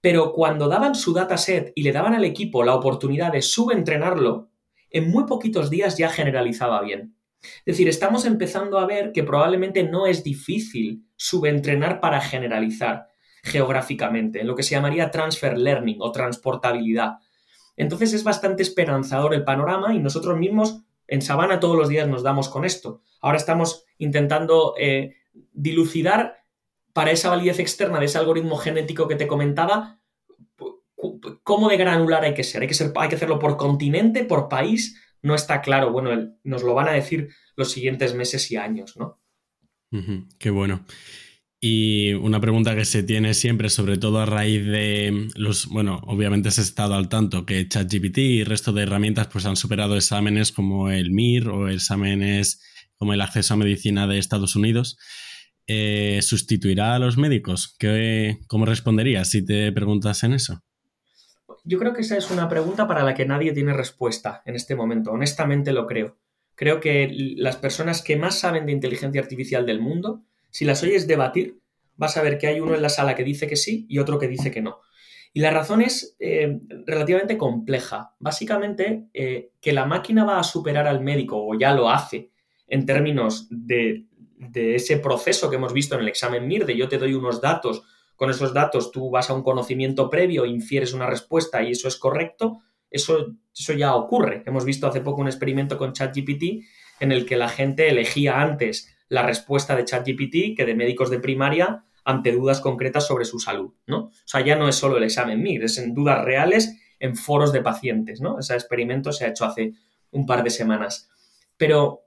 Pero 0.02 0.34
cuando 0.34 0.70
daban 0.70 0.96
su 0.96 1.14
dataset 1.14 1.72
y 1.76 1.84
le 1.84 1.92
daban 1.92 2.14
al 2.14 2.24
equipo 2.24 2.64
la 2.64 2.76
oportunidad 2.76 3.34
de 3.34 3.42
subentrenarlo, 3.42 4.50
en 4.90 5.10
muy 5.10 5.26
poquitos 5.26 5.70
días 5.70 5.98
ya 5.98 6.10
generalizaba 6.10 6.82
bien. 6.82 7.16
Es 7.42 7.74
decir, 7.74 7.88
estamos 7.88 8.26
empezando 8.26 8.80
a 8.80 8.86
ver 8.86 9.12
que 9.12 9.24
probablemente 9.24 9.84
no 9.84 10.08
es 10.08 10.24
difícil 10.24 11.06
subentrenar 11.16 12.00
para 12.00 12.22
generalizar 12.22 13.08
geográficamente, 13.44 14.42
en 14.42 14.48
lo 14.48 14.56
que 14.56 14.64
se 14.64 14.76
llamaría 14.76 15.12
transfer 15.12 15.58
learning 15.58 15.98
o 16.02 16.12
transportabilidad. 16.12 17.18
Entonces 17.80 18.14
es 18.14 18.26
bastante 18.26 18.62
esperanzador 18.62 19.34
el 19.34 19.46
panorama 19.46 19.96
y 19.96 20.00
nosotros 20.00 20.38
mismos 20.38 20.82
en 21.08 21.22
Sabana 21.22 21.62
todos 21.62 21.78
los 21.78 21.88
días 21.88 22.10
nos 22.10 22.24
damos 22.24 22.50
con 22.50 22.66
esto. 22.66 23.02
Ahora 23.22 23.38
estamos 23.38 23.86
intentando 23.98 24.76
eh, 24.78 25.16
dilucidar 25.54 26.44
para 26.92 27.12
esa 27.12 27.30
validez 27.30 27.58
externa 27.60 27.98
de 28.00 28.08
ese 28.08 28.18
algoritmo 28.18 28.58
genético 28.58 29.08
que 29.08 29.16
te 29.16 29.28
comentaba, 29.28 30.02
¿cómo 31.44 31.70
de 31.70 31.78
granular 31.78 32.26
hay 32.26 32.34
que 32.34 32.44
ser? 32.44 32.62
Hay 32.62 32.68
que, 32.68 33.16
hacerlo 33.16 33.40
por 33.40 33.56
continente, 33.56 34.26
por 34.26 34.50
país, 34.50 35.02
no 35.22 35.34
está 35.34 35.62
claro. 35.62 35.94
Bueno, 35.94 36.34
nos 36.44 36.64
lo 36.64 36.74
van 36.74 36.90
a 36.90 36.94
decir 36.94 37.30
los 37.56 37.72
siguientes 37.72 38.14
meses 38.14 38.52
y 38.52 38.58
años, 38.58 38.98
¿no? 38.98 39.22
qué 40.38 40.50
bueno. 40.50 40.84
Y 41.62 42.14
una 42.14 42.40
pregunta 42.40 42.74
que 42.74 42.86
se 42.86 43.04
tiene 43.04 43.34
siempre, 43.34 43.70
sobre 43.70 43.98
todo 43.98 44.20
a 44.20 44.26
raíz 44.26 44.66
de 44.66 45.28
los, 45.36 45.68
bueno, 45.68 46.00
obviamente 46.06 46.48
has 46.48 46.58
estado 46.58 46.94
al 46.96 47.10
tanto 47.10 47.46
que 47.46 47.68
ChatGPT 47.68 48.18
y 48.20 48.40
el 48.40 48.46
resto 48.46 48.72
de 48.72 48.84
herramientas 48.84 49.28
pues 49.28 49.46
han 49.46 49.58
superado 49.58 49.98
exámenes 49.98 50.54
como 50.54 50.90
el 50.90 51.12
MIR 51.12 51.50
o 51.50 51.68
exámenes 51.68 52.62
como 52.96 53.14
el 53.14 53.20
acceso 53.20 53.56
a 53.56 53.58
medicina 53.58 54.08
de 54.08 54.20
Estados 54.20 54.56
Unidos. 54.56 54.98
Eh, 55.68 56.20
¿Sustituirá 56.22 56.96
a 56.96 57.00
los 57.00 57.18
médicos? 57.18 57.76
¿Qué, 57.78 58.40
¿Cómo 58.48 58.66
responderías 58.66 59.30
si 59.30 59.46
te 59.46 59.72
preguntas 59.74 60.24
en 60.24 60.34
eso? 60.34 60.64
Yo 61.66 61.78
creo 61.78 61.94
que 61.94 62.02
esa 62.02 62.16
es 62.18 62.32
una 62.32 62.48
pregunta 62.48 62.88
para 62.88 63.04
la 63.04 63.14
que 63.14 63.26
nadie 63.26 63.52
tiene 63.52 63.74
respuesta 63.74 64.42
en 64.46 64.56
este 64.56 64.76
momento. 64.76 65.12
Honestamente 65.12 65.74
lo 65.74 65.88
creo. 65.88 66.18
Creo 66.56 66.80
que 66.80 67.14
las 67.38 67.58
personas 67.58 68.02
que 68.02 68.16
más 68.16 68.40
saben 68.40 68.66
de 68.66 68.72
inteligencia 68.72 69.22
artificial 69.22 69.66
del 69.66 69.80
mundo, 69.80 70.24
si 70.50 70.66
las 70.66 70.84
oyes 70.84 71.08
debatir, 71.08 71.60
vas 71.96 72.18
a 72.18 72.22
ver 72.22 72.38
que 72.38 72.48
hay 72.48 72.60
uno 72.60 72.76
en 72.76 72.82
la 72.82 72.90
sala 72.90 73.16
que 73.16 73.24
dice 73.24 73.48
que 73.48 73.56
sí 73.56 73.86
y 73.90 74.00
otro 74.00 74.18
que 74.18 74.28
dice 74.28 74.52
que 74.52 74.62
no. 74.62 74.80
Y 75.34 75.42
la 75.42 75.52
razón 75.52 75.82
es 75.82 76.16
eh, 76.20 76.60
relativamente 76.86 77.38
compleja. 77.38 78.16
Básicamente, 78.20 79.10
eh, 79.14 79.52
que 79.62 79.74
la 79.74 79.86
máquina 79.86 80.24
va 80.24 80.40
a 80.40 80.44
superar 80.44 80.88
al 80.88 81.02
médico, 81.02 81.46
o 81.46 81.58
ya 81.58 81.74
lo 81.74 81.90
hace, 81.90 82.32
en 82.68 82.86
términos 82.86 83.48
de, 83.50 84.06
ese 84.54 84.98
proceso 84.98 85.50
que 85.50 85.58
hemos 85.58 85.74
visto 85.74 85.96
en 85.96 86.02
el 86.02 86.08
examen 86.08 86.48
MIR, 86.48 86.66
de 86.66 86.78
yo 86.78 86.88
te 86.88 86.98
doy 86.98 87.14
unos 87.14 87.42
datos 87.42 87.84
con 88.20 88.30
esos 88.30 88.54
datos 88.54 88.92
tú 88.92 89.10
vas 89.10 89.30
a 89.30 89.34
un 89.34 89.44
conocimiento 89.44 90.10
previo, 90.10 90.46
infieres 90.46 90.94
una 90.94 91.08
respuesta 91.08 91.64
y 91.64 91.72
eso 91.72 91.88
es 91.88 91.96
correcto, 91.96 92.60
eso, 92.92 93.34
eso 93.58 93.74
ya 93.74 93.96
ocurre. 93.96 94.44
Hemos 94.46 94.66
visto 94.66 94.88
hace 94.88 95.00
poco 95.00 95.22
un 95.22 95.28
experimento 95.28 95.78
con 95.78 95.94
ChatGPT 95.94 96.66
en 97.00 97.14
el 97.14 97.26
que 97.26 97.38
la 97.38 97.48
gente 97.48 97.88
elegía 97.88 98.42
antes 98.42 98.94
la 99.10 99.24
respuesta 99.24 99.76
de 99.76 99.86
ChatGPT 99.86 100.56
que 100.56 100.66
de 100.66 100.76
médicos 100.76 101.10
de 101.10 101.20
primaria 101.20 101.84
ante 102.06 102.32
dudas 102.32 102.62
concretas 102.62 103.06
sobre 103.06 103.26
su 103.26 103.40
salud, 103.40 103.74
¿no? 103.86 104.06
O 104.06 104.12
sea, 104.26 104.42
ya 104.42 104.56
no 104.56 104.70
es 104.70 104.76
solo 104.76 104.98
el 104.98 105.04
examen 105.04 105.42
MIR, 105.44 105.66
es 105.66 105.78
en 105.78 105.94
dudas 105.94 106.24
reales 106.24 106.78
en 107.00 107.16
foros 107.16 107.52
de 107.52 107.62
pacientes, 107.62 108.22
¿no? 108.22 108.40
Ese 108.40 108.54
experimento 108.54 109.12
se 109.12 109.26
ha 109.26 109.30
hecho 109.30 109.46
hace 109.46 109.74
un 110.12 110.26
par 110.26 110.44
de 110.44 110.50
semanas. 110.50 111.10
Pero 111.58 112.06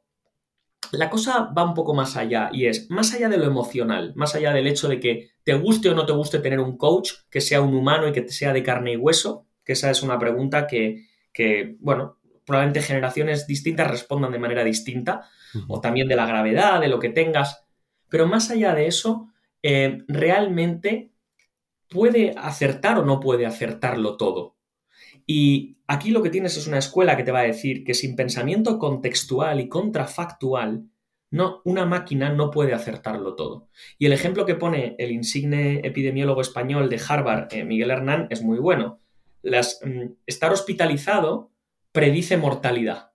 la 0.93 1.09
cosa 1.09 1.51
va 1.57 1.65
un 1.65 1.75
poco 1.75 1.95
más 1.95 2.17
allá 2.17 2.51
y 2.53 2.67
es 2.67 2.91
más 2.91 3.15
allá 3.15 3.29
de 3.29 3.39
lo 3.39 3.47
emocional, 3.47 4.13
más 4.15 4.35
allá 4.35 4.53
del 4.53 4.67
hecho 4.67 4.89
de 4.89 5.01
que 5.01 5.31
te 5.45 5.55
guste 5.55 5.89
o 5.89 5.95
no 5.95 6.05
te 6.05 6.13
guste 6.13 6.39
tener 6.39 6.61
un 6.61 6.77
coach 6.77 7.13
que 7.31 7.41
sea 7.41 7.63
un 7.63 7.75
humano 7.75 8.09
y 8.09 8.13
que 8.13 8.29
sea 8.29 8.53
de 8.53 8.63
carne 8.63 8.93
y 8.93 8.97
hueso, 8.97 9.47
que 9.65 9.73
esa 9.73 9.91
es 9.91 10.03
una 10.03 10.19
pregunta 10.19 10.67
que, 10.67 11.07
bueno, 11.81 12.19
probablemente 12.45 12.83
generaciones 12.83 13.47
distintas 13.47 13.91
respondan 13.91 14.33
de 14.33 14.39
manera 14.39 14.65
distinta, 14.65 15.29
o 15.69 15.81
también 15.81 16.09
de 16.09 16.17
la 16.17 16.27
gravedad, 16.27 16.81
de 16.81 16.89
lo 16.89 16.99
que 16.99 17.11
tengas, 17.11 17.65
pero 18.09 18.27
más 18.27 18.51
allá 18.51 18.75
de 18.75 18.87
eso, 18.87 19.29
eh, 19.63 20.03
realmente 20.09 21.13
puede 21.89 22.35
acertar 22.37 22.99
o 22.99 23.05
no 23.05 23.21
puede 23.21 23.47
acertarlo 23.47 24.17
todo. 24.17 24.57
Y 25.27 25.77
aquí 25.87 26.11
lo 26.11 26.23
que 26.23 26.31
tienes 26.31 26.57
es 26.57 26.67
una 26.67 26.79
escuela 26.79 27.17
que 27.17 27.23
te 27.23 27.33
va 27.33 27.41
a 27.41 27.45
decir 27.45 27.85
que 27.85 27.95
sin 27.95 28.17
pensamiento 28.17 28.79
contextual 28.79 29.61
y 29.61 29.69
contrafactual, 29.69 30.89
no, 31.31 31.63
una 31.65 31.87
máquina 31.87 32.31
no 32.31 32.51
puede 32.51 32.75
acertarlo 32.75 33.35
todo. 33.35 33.69
Y 33.99 34.07
el 34.07 34.13
ejemplo 34.13 34.45
que 34.45 34.55
pone 34.55 34.97
el 34.99 35.13
insigne 35.13 35.81
epidemiólogo 35.87 36.41
español 36.41 36.91
de 36.91 37.01
Harvard, 37.07 37.49
eh, 37.53 37.65
Miguel 37.65 37.91
Hernán, 37.91 38.27
es 38.31 38.43
muy 38.43 38.59
bueno. 38.59 38.99
Mm, 39.43 40.13
estar 40.27 40.53
hospitalizado 40.53 41.52
predice 41.93 42.37
mortalidad. 42.37 43.13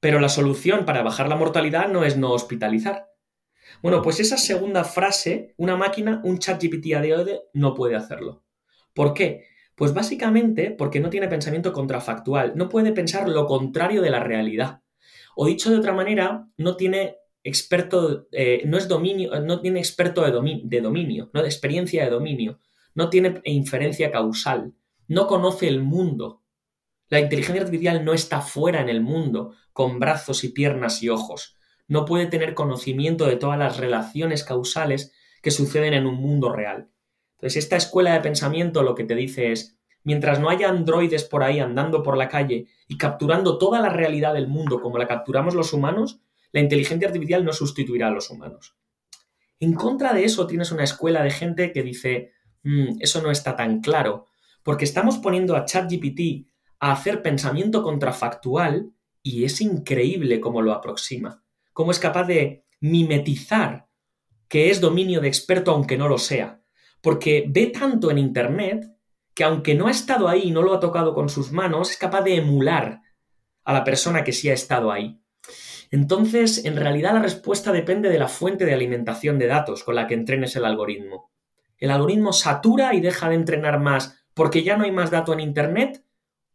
Pero 0.00 0.20
la 0.20 0.28
solución 0.28 0.84
para 0.84 1.02
bajar 1.02 1.28
la 1.28 1.36
mortalidad 1.36 1.88
no 1.88 2.04
es 2.04 2.16
no 2.16 2.32
hospitalizar. 2.32 3.08
Bueno, 3.82 4.02
pues 4.02 4.20
esa 4.20 4.38
segunda 4.38 4.84
frase, 4.84 5.54
una 5.56 5.76
máquina, 5.76 6.20
un 6.24 6.38
chat 6.38 6.62
GPT 6.62 6.94
a 6.94 7.02
día 7.02 7.16
de 7.16 7.32
hoy 7.32 7.40
no 7.52 7.74
puede 7.74 7.96
hacerlo. 7.96 8.44
¿Por 8.94 9.12
qué? 9.14 9.44
Pues 9.74 9.92
básicamente 9.92 10.70
porque 10.70 11.00
no 11.00 11.10
tiene 11.10 11.28
pensamiento 11.28 11.72
contrafactual, 11.72 12.54
no 12.56 12.68
puede 12.68 12.92
pensar 12.92 13.28
lo 13.28 13.46
contrario 13.46 14.00
de 14.00 14.10
la 14.10 14.20
realidad. 14.20 14.80
O 15.34 15.46
dicho 15.46 15.70
de 15.70 15.76
otra 15.76 15.92
manera, 15.92 16.48
no 16.56 16.76
tiene 16.76 17.16
experto, 17.44 18.26
eh, 18.32 18.62
no 18.64 18.78
es 18.78 18.88
dominio, 18.88 19.38
no 19.40 19.60
tiene 19.60 19.80
experto 19.80 20.22
de, 20.22 20.60
de 20.64 20.80
dominio, 20.80 21.30
no 21.34 21.42
de 21.42 21.48
experiencia 21.48 22.04
de 22.04 22.10
dominio, 22.10 22.58
no 22.94 23.10
tiene 23.10 23.40
inferencia 23.44 24.10
causal, 24.10 24.72
no 25.08 25.26
conoce 25.26 25.68
el 25.68 25.82
mundo. 25.82 26.42
La 27.08 27.20
inteligencia 27.20 27.62
artificial 27.62 28.04
no 28.04 28.14
está 28.14 28.40
fuera 28.40 28.80
en 28.80 28.88
el 28.88 29.00
mundo, 29.00 29.54
con 29.72 30.00
brazos 30.00 30.42
y 30.42 30.48
piernas 30.48 31.02
y 31.02 31.08
ojos. 31.08 31.56
No 31.86 32.04
puede 32.04 32.26
tener 32.26 32.54
conocimiento 32.54 33.26
de 33.26 33.36
todas 33.36 33.58
las 33.58 33.76
relaciones 33.76 34.42
causales 34.42 35.12
que 35.40 35.52
suceden 35.52 35.94
en 35.94 36.06
un 36.06 36.16
mundo 36.16 36.52
real. 36.52 36.90
Entonces, 37.36 37.62
esta 37.62 37.76
escuela 37.76 38.12
de 38.12 38.20
pensamiento 38.20 38.82
lo 38.82 38.94
que 38.94 39.04
te 39.04 39.14
dice 39.14 39.52
es, 39.52 39.78
mientras 40.02 40.40
no 40.40 40.50
haya 40.50 40.68
androides 40.68 41.24
por 41.24 41.44
ahí 41.44 41.60
andando 41.60 42.02
por 42.02 42.16
la 42.16 42.28
calle 42.28 42.66
y 42.88 42.96
capturando 42.96 43.58
toda 43.58 43.80
la 43.80 43.90
realidad 43.90 44.34
del 44.34 44.48
mundo 44.48 44.80
como 44.80 44.98
la 44.98 45.06
capturamos 45.06 45.54
los 45.54 45.72
humanos, 45.72 46.20
la 46.52 46.60
inteligencia 46.60 47.06
artificial 47.06 47.44
no 47.44 47.52
sustituirá 47.52 48.08
a 48.08 48.12
los 48.12 48.30
humanos. 48.30 48.76
En 49.60 49.74
contra 49.74 50.12
de 50.12 50.24
eso 50.24 50.46
tienes 50.46 50.72
una 50.72 50.84
escuela 50.84 51.22
de 51.22 51.30
gente 51.30 51.72
que 51.72 51.82
dice, 51.82 52.32
mm, 52.62 52.96
eso 53.00 53.22
no 53.22 53.30
está 53.30 53.54
tan 53.54 53.80
claro, 53.80 54.26
porque 54.62 54.84
estamos 54.84 55.18
poniendo 55.18 55.54
a 55.54 55.64
ChatGPT 55.64 56.48
hacer 56.92 57.22
pensamiento 57.22 57.82
contrafactual 57.82 58.92
y 59.22 59.44
es 59.44 59.60
increíble 59.60 60.40
cómo 60.40 60.62
lo 60.62 60.72
aproxima, 60.72 61.42
cómo 61.72 61.90
es 61.90 61.98
capaz 61.98 62.24
de 62.24 62.64
mimetizar 62.80 63.88
que 64.48 64.70
es 64.70 64.80
dominio 64.80 65.20
de 65.20 65.28
experto 65.28 65.72
aunque 65.72 65.98
no 65.98 66.08
lo 66.08 66.18
sea, 66.18 66.60
porque 67.00 67.44
ve 67.48 67.66
tanto 67.66 68.10
en 68.10 68.18
Internet 68.18 68.86
que 69.34 69.44
aunque 69.44 69.74
no 69.74 69.88
ha 69.88 69.90
estado 69.90 70.28
ahí 70.28 70.44
y 70.44 70.50
no 70.50 70.62
lo 70.62 70.74
ha 70.74 70.80
tocado 70.80 71.14
con 71.14 71.28
sus 71.28 71.52
manos, 71.52 71.90
es 71.90 71.96
capaz 71.96 72.22
de 72.22 72.36
emular 72.36 73.02
a 73.64 73.72
la 73.72 73.84
persona 73.84 74.24
que 74.24 74.32
sí 74.32 74.48
ha 74.48 74.54
estado 74.54 74.90
ahí. 74.90 75.20
Entonces, 75.90 76.64
en 76.64 76.76
realidad 76.76 77.12
la 77.14 77.22
respuesta 77.22 77.72
depende 77.72 78.08
de 78.08 78.18
la 78.18 78.28
fuente 78.28 78.64
de 78.64 78.74
alimentación 78.74 79.38
de 79.38 79.46
datos 79.46 79.84
con 79.84 79.94
la 79.94 80.06
que 80.06 80.14
entrenes 80.14 80.56
el 80.56 80.64
algoritmo. 80.64 81.30
¿El 81.78 81.90
algoritmo 81.90 82.32
satura 82.32 82.94
y 82.94 83.00
deja 83.00 83.28
de 83.28 83.34
entrenar 83.34 83.78
más 83.80 84.24
porque 84.34 84.62
ya 84.62 84.76
no 84.76 84.84
hay 84.84 84.92
más 84.92 85.10
dato 85.10 85.32
en 85.32 85.40
Internet? 85.40 86.05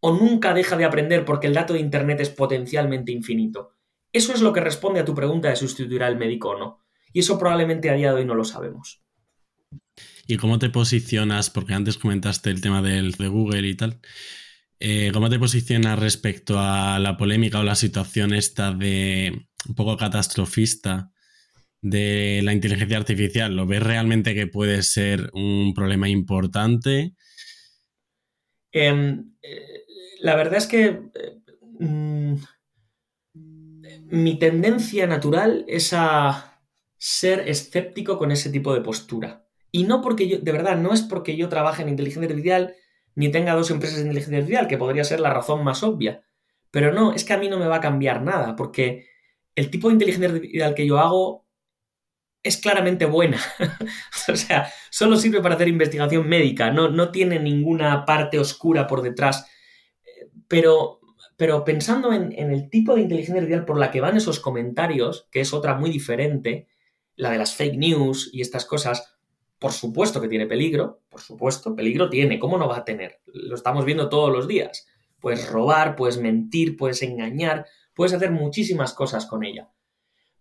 ¿O 0.01 0.11
nunca 0.13 0.53
deja 0.53 0.75
de 0.75 0.85
aprender 0.85 1.23
porque 1.25 1.47
el 1.47 1.53
dato 1.53 1.73
de 1.73 1.79
Internet 1.79 2.19
es 2.19 2.29
potencialmente 2.29 3.11
infinito? 3.11 3.77
Eso 4.11 4.33
es 4.33 4.41
lo 4.41 4.51
que 4.51 4.59
responde 4.59 4.99
a 4.99 5.05
tu 5.05 5.15
pregunta 5.15 5.49
de 5.49 5.55
sustituir 5.55 6.03
al 6.03 6.17
médico 6.17 6.49
o 6.49 6.59
no. 6.59 6.83
Y 7.13 7.19
eso 7.19 7.37
probablemente 7.37 7.89
a 7.89 7.93
día 7.93 8.09
de 8.09 8.19
hoy 8.19 8.25
no 8.25 8.35
lo 8.35 8.43
sabemos. 8.43 9.03
¿Y 10.27 10.37
cómo 10.37 10.59
te 10.59 10.69
posicionas? 10.69 11.49
Porque 11.49 11.73
antes 11.73 11.97
comentaste 11.97 12.49
el 12.49 12.61
tema 12.61 12.81
del, 12.81 13.13
de 13.13 13.27
Google 13.27 13.67
y 13.67 13.75
tal. 13.75 13.99
Eh, 14.79 15.11
¿Cómo 15.13 15.29
te 15.29 15.37
posicionas 15.37 15.99
respecto 15.99 16.59
a 16.59 16.97
la 16.99 17.15
polémica 17.15 17.59
o 17.59 17.63
la 17.63 17.75
situación 17.75 18.33
esta 18.33 18.73
de 18.73 19.45
un 19.67 19.75
poco 19.75 19.95
catastrofista 19.95 21.11
de 21.81 22.41
la 22.43 22.53
inteligencia 22.53 22.97
artificial? 22.97 23.55
¿Lo 23.55 23.67
ves 23.67 23.83
realmente 23.83 24.33
que 24.33 24.47
puede 24.47 24.81
ser 24.81 25.29
un 25.33 25.73
problema 25.75 26.09
importante? 26.09 27.13
Em, 28.71 29.33
eh, 29.41 29.70
la 30.21 30.35
verdad 30.35 30.57
es 30.57 30.67
que 30.67 31.01
mm, 31.79 32.35
mi 34.11 34.37
tendencia 34.37 35.07
natural 35.07 35.65
es 35.67 35.93
a 35.93 36.61
ser 36.97 37.47
escéptico 37.49 38.17
con 38.17 38.31
ese 38.31 38.49
tipo 38.49 38.73
de 38.73 38.81
postura. 38.81 39.47
Y 39.71 39.85
no 39.85 40.01
porque 40.01 40.27
yo, 40.27 40.39
de 40.39 40.51
verdad, 40.51 40.77
no 40.77 40.93
es 40.93 41.01
porque 41.01 41.35
yo 41.35 41.49
trabaje 41.49 41.81
en 41.81 41.89
inteligencia 41.89 42.29
artificial 42.29 42.75
ni 43.15 43.31
tenga 43.31 43.55
dos 43.55 43.71
empresas 43.71 43.97
de 43.97 44.03
inteligencia 44.03 44.37
artificial, 44.37 44.67
que 44.67 44.77
podría 44.77 45.03
ser 45.03 45.19
la 45.19 45.33
razón 45.33 45.63
más 45.63 45.83
obvia. 45.83 46.23
Pero 46.69 46.93
no, 46.93 47.13
es 47.13 47.25
que 47.25 47.33
a 47.33 47.37
mí 47.37 47.49
no 47.49 47.57
me 47.57 47.67
va 47.67 47.77
a 47.77 47.81
cambiar 47.81 48.21
nada, 48.21 48.55
porque 48.55 49.07
el 49.55 49.69
tipo 49.71 49.87
de 49.87 49.93
inteligencia 49.93 50.29
artificial 50.29 50.75
que 50.75 50.87
yo 50.87 50.99
hago 50.99 51.47
es 52.43 52.57
claramente 52.57 53.05
buena. 53.05 53.39
o 54.31 54.35
sea, 54.35 54.71
solo 54.89 55.17
sirve 55.17 55.41
para 55.41 55.55
hacer 55.55 55.67
investigación 55.67 56.27
médica, 56.27 56.71
no, 56.71 56.89
no 56.89 57.11
tiene 57.11 57.39
ninguna 57.39 58.05
parte 58.05 58.39
oscura 58.39 58.87
por 58.87 59.01
detrás. 59.01 59.47
Pero, 60.51 60.99
pero 61.37 61.63
pensando 61.63 62.11
en, 62.11 62.33
el 62.33 62.69
tipo 62.69 62.93
de 62.93 63.03
inteligencia 63.03 63.35
artificial 63.35 63.63
por 63.63 63.79
la 63.79 63.89
que 63.89 64.01
van 64.01 64.17
esos 64.17 64.41
comentarios, 64.41 65.29
que 65.31 65.39
es 65.39 65.53
otra 65.53 65.75
muy 65.75 65.89
diferente, 65.89 66.67
la 67.15 67.31
de 67.31 67.37
las 67.37 67.55
fake 67.55 67.77
news 67.77 68.29
y 68.33 68.41
estas 68.41 68.65
cosas, 68.65 69.15
por 69.59 69.71
supuesto 69.71 70.19
que 70.19 70.27
tiene 70.27 70.47
peligro, 70.47 71.03
por 71.07 71.21
supuesto, 71.21 71.73
peligro 71.73 72.09
tiene, 72.09 72.37
¿cómo 72.37 72.57
no 72.57 72.67
va 72.67 72.79
a 72.79 72.83
tener? 72.83 73.21
Lo 73.27 73.55
estamos 73.55 73.85
viendo 73.85 74.09
todos 74.09 74.29
los 74.29 74.45
días. 74.45 74.89
Puedes 75.21 75.49
robar, 75.49 75.95
puedes 75.95 76.17
mentir, 76.17 76.75
puedes 76.75 77.01
engañar, 77.01 77.65
puedes 77.93 78.11
hacer 78.11 78.31
muchísimas 78.31 78.93
cosas 78.93 79.25
con 79.27 79.45
ella. 79.45 79.71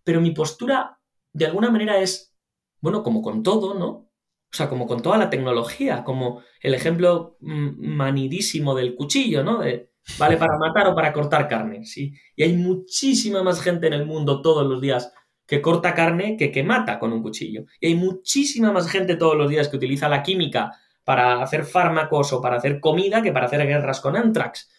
Pero 0.03 0.21
mi 0.21 0.33
postura, 0.33 0.99
de 1.33 1.47
alguna 1.47 1.71
manera, 1.71 2.01
es, 2.01 2.35
bueno, 2.81 3.05
como 3.05 3.23
con 3.23 3.45
todo, 3.45 3.75
¿no? 3.75 3.87
O 3.87 4.57
sea, 4.57 4.69
como 4.69 4.89
con 4.89 5.03
toda 5.03 5.19
la 5.19 5.31
tecnología, 5.31 6.03
como 6.03 6.43
el 6.61 6.75
ejemplo 6.75 7.37
manidísimo 7.39 8.75
del 8.75 8.97
cuchillo, 8.97 9.45
¿no? 9.45 9.61
De, 9.61 9.90
vale 10.19 10.37
para 10.37 10.59
matar 10.59 10.89
o 10.89 10.95
para 10.95 11.13
cortar 11.13 11.49
carne, 11.49 11.85
¿sí? 11.85 12.13
Y 12.37 12.43
hay 12.43 12.55
muchísima 12.55 13.43
más 13.43 13.61
gente 13.61 13.87
en 13.87 13.93
el 13.93 14.07
mundo 14.07 14.43
todos 14.43 14.67
los 14.67 14.81
días 14.81 15.13
que 15.47 15.61
corta 15.61 15.95
carne 15.95 16.37
que 16.37 16.53
que 16.53 16.63
mata 16.63 16.99
con 16.99 17.13
un 17.13 17.23
cuchillo. 17.23 17.65
Y 17.81 17.89
hay 17.89 17.95
muchísima 17.95 18.73
más 18.73 18.89
gente 18.89 19.17
todos 19.17 19.37
los 19.37 19.51
días 19.51 19.69
que 19.69 19.77
utiliza 19.77 20.09
la 20.09 20.23
química 20.23 20.73
para 21.05 21.43
hacer 21.43 21.65
fármacos 21.65 22.33
o 22.33 22.41
para 22.41 22.57
hacer 22.57 22.79
comida 22.79 23.21
que 23.21 23.33
para 23.33 23.47
hacer 23.47 23.67
guerras 23.67 24.01
con 24.01 24.17
anthrax. 24.17 24.71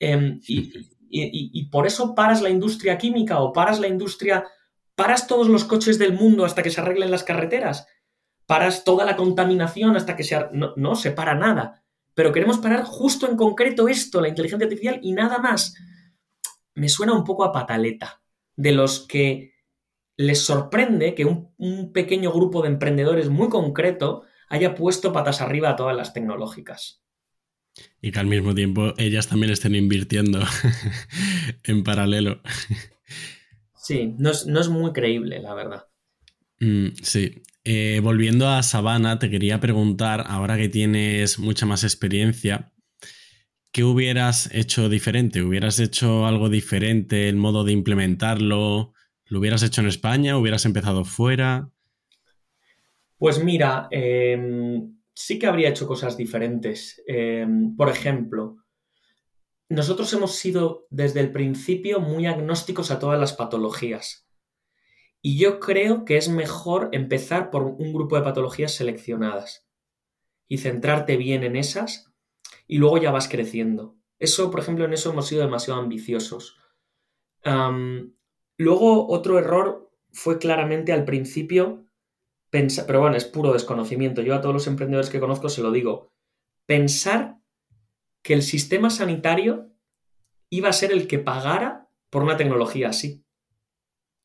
Em, 0.00 0.40
y, 0.46 1.68
por 1.70 1.86
eso 1.86 2.14
paras 2.14 2.42
la 2.42 2.50
industria 2.50 2.98
química 2.98 3.40
o 3.40 3.52
paras 3.52 3.78
la 3.78 3.88
industria, 3.88 4.44
paras 4.94 5.26
todos 5.26 5.48
los 5.48 5.64
coches 5.64 5.98
del 5.98 6.14
mundo 6.14 6.44
hasta 6.44 6.62
que 6.62 6.70
se 6.70 6.80
arreglen 6.80 7.10
las 7.10 7.24
carreteras, 7.24 7.86
paras 8.46 8.84
toda 8.84 9.04
la 9.04 9.16
contaminación 9.16 9.96
hasta 9.96 10.16
que 10.16 10.24
se... 10.24 10.36
No, 10.52 10.74
no 10.76 10.96
se 10.96 11.12
para 11.12 11.34
nada. 11.34 11.84
Pero 12.18 12.32
queremos 12.32 12.58
parar 12.58 12.82
justo 12.82 13.30
en 13.30 13.36
concreto 13.36 13.86
esto, 13.86 14.20
la 14.20 14.26
inteligencia 14.26 14.64
artificial 14.64 14.98
y 15.04 15.12
nada 15.12 15.38
más. 15.38 15.76
Me 16.74 16.88
suena 16.88 17.12
un 17.12 17.22
poco 17.22 17.44
a 17.44 17.52
pataleta, 17.52 18.20
de 18.56 18.72
los 18.72 19.06
que 19.06 19.52
les 20.16 20.40
sorprende 20.40 21.14
que 21.14 21.24
un, 21.24 21.92
pequeño 21.92 22.32
grupo 22.32 22.60
de 22.60 22.70
emprendedores 22.70 23.28
muy 23.28 23.48
concreto 23.48 24.24
haya 24.48 24.74
puesto 24.74 25.12
patas 25.12 25.40
arriba 25.40 25.70
a 25.70 25.76
todas 25.76 25.96
las 25.96 26.12
tecnológicas. 26.12 27.04
Y 28.02 28.10
que 28.10 28.18
al 28.18 28.26
mismo 28.26 28.52
tiempo 28.52 28.94
ellas 28.98 29.28
también 29.28 29.52
estén 29.52 29.76
invirtiendo 29.76 30.40
en 31.62 31.84
paralelo. 31.84 32.42
Sí, 33.76 34.16
no 34.18 34.30
es, 34.32 34.68
muy 34.68 34.92
creíble, 34.92 35.38
la 35.38 35.54
verdad. 35.54 35.86
Mm, 36.58 36.88
sí. 37.00 37.42
Eh, 37.70 38.00
volviendo 38.02 38.48
a 38.48 38.62
Sabana, 38.62 39.18
te 39.18 39.28
quería 39.28 39.60
preguntar, 39.60 40.24
ahora 40.26 40.56
que 40.56 40.70
tienes 40.70 41.38
mucha 41.38 41.66
más 41.66 41.84
experiencia, 41.84 42.72
¿qué 43.72 43.84
hubieras 43.84 44.48
hecho 44.54 44.88
diferente? 44.88 45.42
¿Hubieras 45.42 45.78
hecho 45.78 46.24
algo 46.24 46.48
diferente, 46.48 47.28
el 47.28 47.36
modo 47.36 47.64
de 47.64 47.72
implementarlo? 47.72 48.94
¿Lo 49.26 49.38
hubieras 49.38 49.62
hecho 49.62 49.82
en 49.82 49.88
España? 49.88 50.38
¿Hubieras 50.38 50.64
empezado 50.64 51.04
fuera? 51.04 51.70
Pues 53.18 53.44
mira, 53.44 53.88
em, 53.90 54.96
sí 55.12 55.38
que 55.38 55.46
habría 55.46 55.68
hecho 55.68 55.86
cosas 55.86 56.16
diferentes. 56.16 57.02
Em, 57.06 57.76
por 57.76 57.90
ejemplo, 57.90 58.64
nosotros 59.68 60.10
hemos 60.14 60.36
sido 60.36 60.86
desde 60.88 61.20
el 61.20 61.32
principio 61.32 62.00
muy 62.00 62.24
agnósticos 62.24 62.90
a 62.90 62.98
todas 62.98 63.20
las 63.20 63.34
patologías. 63.34 64.27
Y 65.20 65.38
yo 65.38 65.58
creo 65.60 66.04
que 66.04 66.16
es 66.16 66.28
mejor 66.28 66.90
empezar 66.92 67.50
por 67.50 67.64
un 67.64 67.92
grupo 67.92 68.16
de 68.16 68.22
patologías 68.22 68.72
seleccionadas 68.74 69.68
y 70.46 70.58
centrarte 70.58 71.16
bien 71.16 71.42
en 71.42 71.56
esas 71.56 72.12
y 72.66 72.78
luego 72.78 72.98
ya 72.98 73.10
vas 73.10 73.28
creciendo. 73.28 73.96
Eso, 74.18 74.50
por 74.50 74.60
ejemplo, 74.60 74.84
en 74.84 74.92
eso 74.92 75.10
hemos 75.10 75.26
sido 75.26 75.42
demasiado 75.42 75.80
ambiciosos. 75.80 76.58
Luego, 78.56 79.08
otro 79.08 79.38
error 79.38 79.90
fue 80.12 80.38
claramente 80.38 80.92
al 80.92 81.04
principio 81.04 81.86
pensar, 82.50 82.86
pero 82.86 83.00
bueno, 83.00 83.16
es 83.16 83.24
puro 83.24 83.52
desconocimiento. 83.52 84.22
Yo 84.22 84.34
a 84.34 84.40
todos 84.40 84.54
los 84.54 84.66
emprendedores 84.66 85.10
que 85.10 85.20
conozco 85.20 85.48
se 85.48 85.62
lo 85.62 85.70
digo. 85.70 86.12
Pensar 86.66 87.40
que 88.22 88.34
el 88.34 88.42
sistema 88.42 88.90
sanitario 88.90 89.72
iba 90.50 90.68
a 90.68 90.72
ser 90.72 90.92
el 90.92 91.06
que 91.06 91.18
pagara 91.18 91.90
por 92.10 92.22
una 92.22 92.36
tecnología 92.36 92.88
así. 92.88 93.24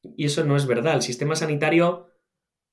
Y 0.03 0.25
eso 0.25 0.43
no 0.43 0.55
es 0.55 0.67
verdad. 0.67 0.95
El 0.95 1.01
sistema 1.01 1.35
sanitario 1.35 2.09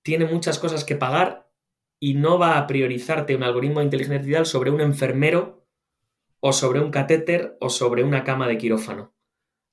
tiene 0.02 0.26
muchas 0.26 0.58
cosas 0.58 0.84
que 0.84 0.96
pagar 0.96 1.50
y 1.98 2.14
no 2.14 2.38
va 2.38 2.58
a 2.58 2.66
priorizarte 2.66 3.36
un 3.36 3.42
algoritmo 3.42 3.80
de 3.80 3.84
inteligencia 3.84 4.16
artificial 4.16 4.46
sobre 4.46 4.70
un 4.70 4.80
enfermero 4.80 5.66
o 6.40 6.52
sobre 6.52 6.80
un 6.80 6.90
catéter 6.90 7.56
o 7.60 7.68
sobre 7.68 8.02
una 8.02 8.24
cama 8.24 8.48
de 8.48 8.58
quirófano. 8.58 9.14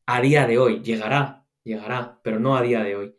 A 0.06 0.22
día 0.22 0.46
de 0.46 0.60
hoy 0.60 0.82
llegará, 0.82 1.48
llegará, 1.64 2.20
pero 2.24 2.40
no 2.40 2.56
a 2.56 2.62
día 2.62 2.84
de 2.84 2.96
hoy. 2.96 3.16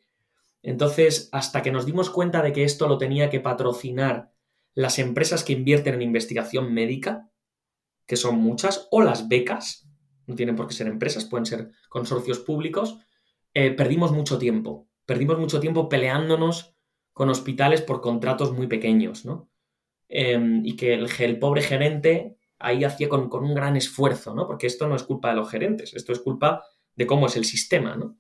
Entonces, 0.63 1.29
hasta 1.33 1.63
que 1.63 1.73
nos 1.73 1.87
dimos 1.87 2.11
cuenta 2.11 2.43
de 2.43 2.53
que 2.53 2.65
esto 2.65 2.89
lo 2.89 2.99
tenía 2.99 3.31
que 3.31 3.41
patrocinar 3.41 4.33
las 4.75 4.99
empresas 4.99 5.45
que 5.45 5.55
invierten 5.55 5.95
en 5.95 6.03
investigación 6.03 6.73
médica, 6.73 7.31
que 8.07 8.17
son 8.17 8.37
muchas, 8.37 8.87
o 8.91 9.03
las 9.03 9.29
becas, 9.29 9.89
no 10.27 10.35
tienen 10.35 10.57
por 10.57 10.69
qué 10.69 10.75
ser 10.75 10.87
empresas, 10.87 11.25
pueden 11.25 11.47
ser 11.47 11.73
consorcios 11.89 12.39
públicos, 12.39 12.99
eh, 13.61 13.73
perdimos 13.73 14.13
mucho 14.13 14.39
tiempo. 14.39 14.89
Perdimos 15.05 15.37
mucho 15.37 15.59
tiempo 15.59 15.89
peleándonos 15.89 16.77
con 17.13 17.29
hospitales 17.29 17.83
por 17.83 18.01
contratos 18.01 18.53
muy 18.53 18.69
pequeños, 18.69 19.25
¿no? 19.25 19.51
Em, 20.09 20.65
y 20.65 20.77
que 20.77 20.95
el, 20.95 21.39
pobre 21.41 21.63
gerente 21.63 22.37
ahí 22.61 22.85
hacía 22.85 23.09
con, 23.09 23.29
un 23.33 23.55
gran 23.55 23.77
esfuerzo, 23.77 24.33
¿no? 24.33 24.47
Porque 24.47 24.69
esto 24.69 24.87
no 24.87 24.95
es 24.95 25.03
culpa 25.03 25.31
de 25.31 25.35
los 25.35 25.51
gerentes, 25.51 25.93
esto 25.95 26.13
es 26.13 26.21
culpa 26.21 26.63
de 26.95 27.07
cómo 27.09 27.27
es 27.27 27.37
el 27.37 27.45
sistema, 27.45 27.97
¿no? 27.97 28.17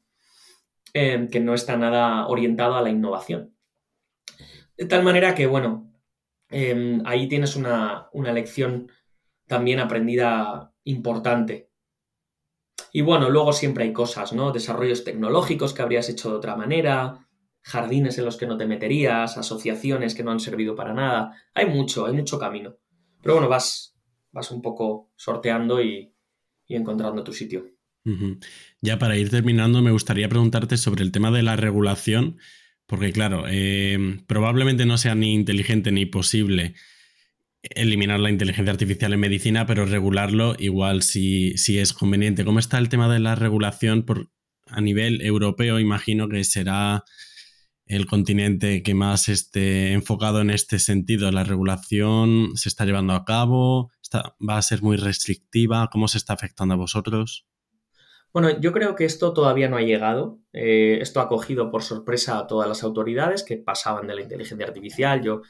Em, 0.93 1.29
que 1.29 1.39
no 1.39 1.55
está 1.55 1.77
nada 1.77 2.27
orientado 2.27 2.75
a 2.75 2.83
la 2.83 2.91
innovación. 2.91 3.55
De 4.77 4.87
tal 4.87 5.05
manera 5.05 5.37
que, 5.37 5.47
bueno, 5.47 5.93
em, 6.51 7.01
ahí 7.07 7.29
tienes 7.29 7.55
una, 7.55 8.11
lección 8.13 8.91
también 9.47 9.79
aprendida 9.79 10.73
importante. 10.83 11.68
Y 12.93 13.03
bueno, 13.03 13.31
luego 13.31 13.53
siempre 13.53 13.85
hay 13.85 13.93
cosas, 13.93 14.33
¿no? 14.33 14.53
Desarrollos 14.53 15.05
tecnológicos 15.05 15.73
que 15.73 15.83
habrías 15.83 16.09
hecho 16.09 16.31
de 16.31 16.37
otra 16.37 16.57
manera, 16.57 17.29
jardines 17.63 18.19
en 18.19 18.25
los 18.25 18.37
que 18.37 18.47
no 18.47 18.57
te 18.57 18.67
meterías, 18.67 19.37
asociaciones 19.37 20.15
que 20.15 20.25
no 20.25 20.31
han 20.31 20.41
servido 20.41 20.75
para 20.75 20.95
nada. 20.95 21.33
Hay 21.55 21.67
mucho, 21.67 22.07
hay 22.07 22.15
mucho 22.15 22.39
camino. 22.39 22.77
Pero 23.23 23.35
bueno, 23.35 23.49
vas, 23.49 23.97
vas 24.33 24.51
un 24.51 24.63
poco 24.63 25.11
sorteando 25.17 25.83
y, 25.83 26.15
y 26.67 26.77
encontrando 26.77 27.25
tu 27.25 27.33
sitio. 27.33 27.67
Ya 28.81 28.99
para 28.99 29.19
ir 29.19 29.29
terminando, 29.29 29.83
me 29.83 29.91
gustaría 29.91 30.31
preguntarte 30.31 30.79
sobre 30.79 31.03
el 31.03 31.13
tema 31.13 31.31
de 31.31 31.43
la 31.43 31.57
regulación, 31.57 32.39
porque 32.87 33.13
claro, 33.13 33.45
eh, 33.49 34.19
probablemente 34.27 34.87
no 34.87 34.97
sea 34.97 35.15
ni 35.15 35.35
inteligente 35.35 35.93
ni 35.93 36.07
posible 36.07 36.75
eliminar 37.75 38.21
la 38.21 38.31
inteligencia 38.31 38.73
artificial 38.73 39.13
en 39.13 39.21
medicina, 39.21 39.67
pero 39.67 39.87
regularlo 39.87 40.55
igual 40.59 41.03
si, 41.03 41.55
es 41.55 41.93
conveniente. 41.93 42.45
¿Cómo 42.45 42.59
está 42.59 42.79
el 42.79 42.89
tema 42.89 43.13
de 43.13 43.19
la 43.19 43.35
regulación 43.35 44.05
por, 44.05 44.31
a 44.67 44.81
nivel 44.81 45.23
europeo? 45.23 45.79
Imagino 45.79 46.29
que 46.29 46.45
será 46.45 47.05
el 47.87 48.07
continente 48.07 48.83
que 48.83 48.95
más 48.95 49.29
esté 49.29 49.93
enfocado 49.93 50.41
en 50.41 50.51
este 50.51 50.79
sentido. 50.79 51.31
¿La 51.31 51.45
regulación 51.45 52.57
se 52.57 52.69
está 52.69 52.85
llevando 52.85 53.15
a 53.15 53.25
cabo? 53.25 53.91
¿Va 54.47 54.59
a 54.59 54.63
ser 54.63 54.83
muy 54.83 54.97
restrictiva? 54.97 55.89
¿Cómo 55.91 56.09
se 56.09 56.19
está 56.19 56.35
afectando 56.35 56.75
a 56.75 56.79
vosotros? 56.79 57.47
Bueno, 58.33 58.61
yo 58.61 58.73
creo 58.73 58.95
que 58.95 59.05
esto 59.05 59.33
todavía 59.33 59.69
no 59.69 59.77
ha 59.77 59.83
llegado. 59.83 60.39
Eh, 60.53 60.99
esto 61.01 61.21
ha 61.21 61.29
cogido 61.29 61.71
por 61.71 61.83
sorpresa 61.83 62.39
a 62.39 62.47
todas 62.47 62.69
las 62.69 62.83
autoridades 62.83 63.43
que 63.43 63.57
pasaban 63.57 64.07
de 64.07 64.15
la 64.15 64.23
inteligencia 64.23 64.67
artificial. 64.67 65.23
Yo 65.23 65.43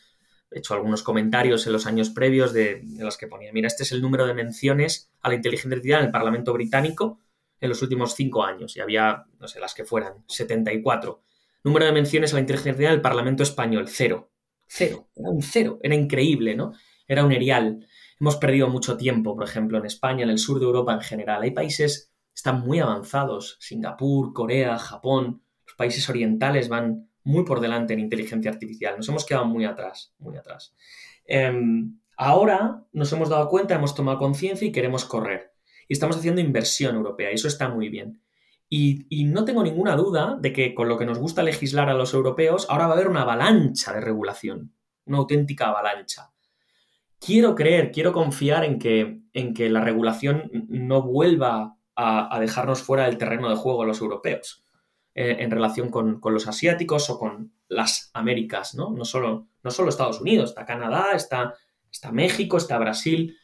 hecho 0.50 0.74
algunos 0.74 1.02
comentarios 1.02 1.66
en 1.66 1.72
los 1.72 1.87
años 1.87 2.11
previos 2.11 2.52
de, 2.52 2.82
los 2.98 3.16
que 3.16 3.26
ponía, 3.26 3.52
mira, 3.52 3.66
este 3.66 3.82
es 3.82 3.92
el 3.92 4.00
número 4.00 4.26
de 4.26 4.34
menciones 4.34 5.11
a 5.20 5.28
la 5.28 5.34
inteligencia 5.34 5.76
artificial 5.76 6.00
en 6.00 6.06
el 6.06 6.12
Parlamento 6.12 6.52
británico 6.52 7.20
en 7.61 7.68
los 7.68 7.82
últimos 7.82 8.14
cinco 8.14 8.44
años. 8.44 8.76
Y 8.76 8.80
había, 8.80 9.26
no 9.38 9.48
sé, 9.48 9.61
las 9.61 9.74
que 9.74 9.84
fueran, 9.84 10.24
74. 10.26 11.22
Número 11.64 11.87
de 11.87 11.92
menciones 11.92 12.32
a 12.32 12.37
la 12.37 12.40
inteligencia 12.40 12.70
artificial 12.70 12.92
en 12.92 12.98
el 12.98 13.02
Parlamento 13.02 13.42
español, 13.42 13.88
cero. 13.88 14.30
Cero. 14.66 15.08
Era 15.16 15.30
un 15.30 15.42
cero. 15.42 15.78
Era 15.82 15.94
increíble, 15.94 16.54
¿no? 16.54 16.72
Era 17.06 17.24
un 17.24 17.32
erial. 17.32 17.87
Hemos 18.20 18.37
perdido 18.37 18.68
mucho 18.68 18.96
tiempo, 18.96 19.34
por 19.34 19.44
ejemplo, 19.44 19.78
en 19.78 19.87
España, 19.87 20.24
en 20.24 20.30
el 20.30 20.38
sur 20.38 20.58
de 20.61 20.66
Europa 20.66 20.92
en 20.92 21.00
general. 21.00 21.42
Hay 21.42 21.50
países 21.50 22.12
están 22.38 22.61
muy 22.61 22.78
avanzados. 22.78 23.56
Singapur, 23.58 24.32
Corea, 24.32 24.78
Japón, 24.78 25.42
los 25.66 25.74
países 25.74 26.08
orientales 26.08 26.68
van 26.68 27.11
muy 27.29 27.45
por 27.45 27.61
delante 27.61 27.93
en 27.93 28.01
inteligencia 28.01 28.51
artificial. 28.51 28.97
Nos 28.97 29.09
hemos 29.09 29.27
quedado 29.27 29.45
muy 29.45 29.67
atrás, 29.67 30.14
muy 30.19 30.37
atrás. 30.37 30.75
Em, 31.27 32.01
ahora 32.17 32.85
nos 32.93 33.12
hemos 33.12 33.29
dado 33.29 33.49
cuenta, 33.49 33.75
hemos 33.75 33.95
tomado 33.95 34.19
conciencia 34.19 34.67
y 34.67 34.73
queremos 34.73 35.05
correr. 35.05 35.53
Y 35.87 35.93
estamos 35.93 36.17
haciendo 36.17 36.41
inversión 36.41 36.97
europea 36.97 37.31
y 37.31 37.35
eso 37.35 37.47
está 37.47 37.69
muy 37.69 37.91
bien. 37.91 38.23
Y, 38.71 39.07
y, 39.11 39.25
no 39.25 39.45
tengo 39.45 39.62
ninguna 39.62 39.97
duda 39.97 40.37
de 40.41 40.53
que 40.53 40.75
con 40.75 40.88
lo 40.88 40.99
que 40.99 41.07
nos 41.07 41.19
gusta 41.19 41.43
legislar 41.43 41.88
a 41.88 41.95
los 41.95 42.12
europeos, 42.12 42.67
ahora 42.69 42.87
va 42.87 42.93
a 42.93 42.97
haber 42.97 43.09
una 43.09 43.23
avalancha 43.23 43.95
de 43.95 44.01
regulación, 44.01 44.75
una 45.07 45.19
auténtica 45.19 45.69
avalancha. 45.69 46.33
Quiero 47.19 47.55
creer, 47.55 47.91
quiero 47.93 48.12
confiar 48.12 48.64
en 48.64 48.79
que, 48.79 49.21
en 49.33 49.55
que 49.55 49.71
la 49.71 49.81
regulación 49.81 50.51
no 50.69 51.03
vuelva 51.03 51.77
a, 51.97 52.38
dejarnos 52.41 52.83
fuera 52.83 53.05
del 53.07 53.19
terreno 53.19 53.49
de 53.49 53.57
juego 53.57 53.85
los 53.85 54.01
europeos 54.01 54.67
eh, 55.20 55.42
en 55.42 55.50
relación 55.50 55.90
con, 55.90 56.20
los 56.22 56.46
asiáticos 56.46 57.11
o 57.11 57.18
con 57.18 57.52
las 57.66 58.12
Américas, 58.14 58.76
¿no? 58.76 58.90
No 58.90 59.04
solo, 59.04 59.48
no 59.64 59.70
solo 59.72 59.88
Estados 59.88 60.20
Unidos, 60.20 60.50
está 60.50 60.64
Canadá, 60.64 61.11
está, 61.12 61.54
está 61.90 62.12
México, 62.12 62.57
está 62.57 62.78
Brasil. 62.78 63.37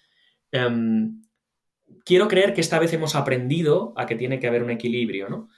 Em, 0.52 1.20
quiero 2.04 2.28
creer 2.28 2.54
que 2.54 2.60
esta 2.60 2.78
vez 2.78 2.92
hemos 2.92 3.16
aprendido 3.16 3.92
a 3.96 4.06
que 4.06 4.14
tiene 4.14 4.38
que 4.38 4.46
haber 4.46 4.62
un 4.62 4.70
equilibrio, 4.70 5.28
¿no? 5.28 5.48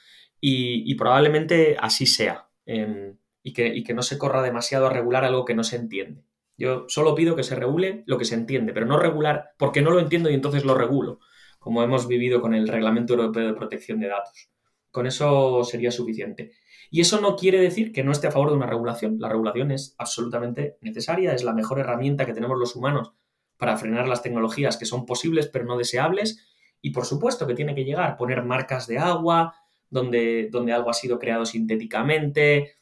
Y, 0.41 0.95
probablemente 0.95 1.77
así 1.79 2.07
sea. 2.07 2.49
Em, 2.65 3.19
y, 3.43 3.53
que, 3.53 3.67
y 3.67 3.85
que 3.85 3.93
no 3.93 4.01
se 4.01 4.17
corra 4.17 4.41
demasiado 4.41 4.87
a 4.87 4.91
regular 4.91 5.23
algo 5.23 5.45
que 5.45 5.55
no 5.55 5.65
se 5.65 5.77
entiende. 5.77 6.25
Yo 6.57 6.87
solo 6.89 7.15
pido 7.15 7.37
que 7.37 7.43
se 7.43 7.57
regule 7.57 8.05
lo 8.07 8.17
que 8.17 8.25
se 8.25 8.37
entiende, 8.37 8.73
pero 8.73 8.87
no 8.87 8.99
regular 8.99 9.51
porque 9.59 9.83
no 9.83 9.91
lo 9.91 10.01
entiendo 10.01 10.31
y 10.31 10.35
entonces 10.35 10.65
lo 10.65 10.75
regulo 10.75 11.21
como 11.59 11.83
hemos 11.83 12.07
vivido 12.07 12.41
con 12.41 12.55
el 12.55 12.69
Reglamento 12.69 13.15
Europeo 13.15 13.49
de 13.49 13.53
Protección 13.53 13.99
de 13.99 14.07
Datos. 14.07 14.49
Con 14.97 15.07
eso 15.07 15.63
sería 15.63 15.91
suficiente. 15.91 16.53
Y 16.91 17.03
eso 17.03 17.21
no 17.21 17.37
quiere 17.37 17.61
decir 17.61 17.93
que 17.93 18.03
no 18.03 18.13
esté 18.13 18.29
a 18.29 18.31
favor 18.31 18.49
de 18.49 18.57
una 18.57 18.65
regulación. 18.65 19.19
La 19.19 19.29
regulación 19.29 19.71
es 19.71 19.95
absolutamente 19.99 20.79
necesaria, 20.81 21.35
es 21.35 21.45
la 21.45 21.53
mejor 21.53 21.81
herramienta 21.81 22.25
que 22.25 22.33
tenemos 22.33 22.59
los 22.59 22.75
humanos 22.77 23.13
para 23.59 23.77
frenar 23.77 24.09
las 24.09 24.23
tecnologías 24.23 24.79
que 24.79 24.87
son 24.87 25.05
posibles 25.05 25.49
pero 25.49 25.67
no 25.67 25.77
deseables. 25.77 26.49
Y 26.81 26.93
por 26.93 27.05
supuesto 27.05 27.47
que 27.47 27.53
tiene 27.53 27.75
que 27.75 27.85
llegar, 27.85 28.17
poner 28.17 28.43
marcas 28.43 28.87
de 28.87 28.97
agua, 28.97 29.55
donde, 29.91 30.49
donde 30.51 30.73
algo 30.73 30.89
ha 30.89 30.95
sido 30.95 31.19
creado 31.19 31.45
sintéticamente, 31.45 32.77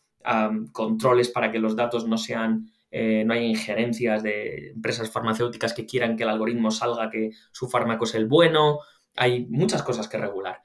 controles 0.71 1.31
para 1.31 1.51
que 1.51 1.59
los 1.59 1.75
datos 1.75 2.07
no 2.07 2.17
sean 2.17 2.71
eh, 2.93 3.25
no 3.27 3.35
hay 3.35 3.47
injerencias 3.47 4.23
de 4.23 4.69
empresas 4.69 5.11
farmacéuticas 5.11 5.73
que 5.73 5.85
quieran 5.85 6.17
que 6.17 6.23
el 6.23 6.29
algoritmo 6.29 6.71
salga 6.71 7.11
que 7.11 7.33
su 7.51 7.69
fármaco 7.69 8.05
es 8.05 8.15
el 8.15 8.29
bueno, 8.29 8.79
hay 9.17 9.47
muchas 9.47 9.83
cosas 9.83 10.07
que 10.07 10.17
regular. 10.17 10.63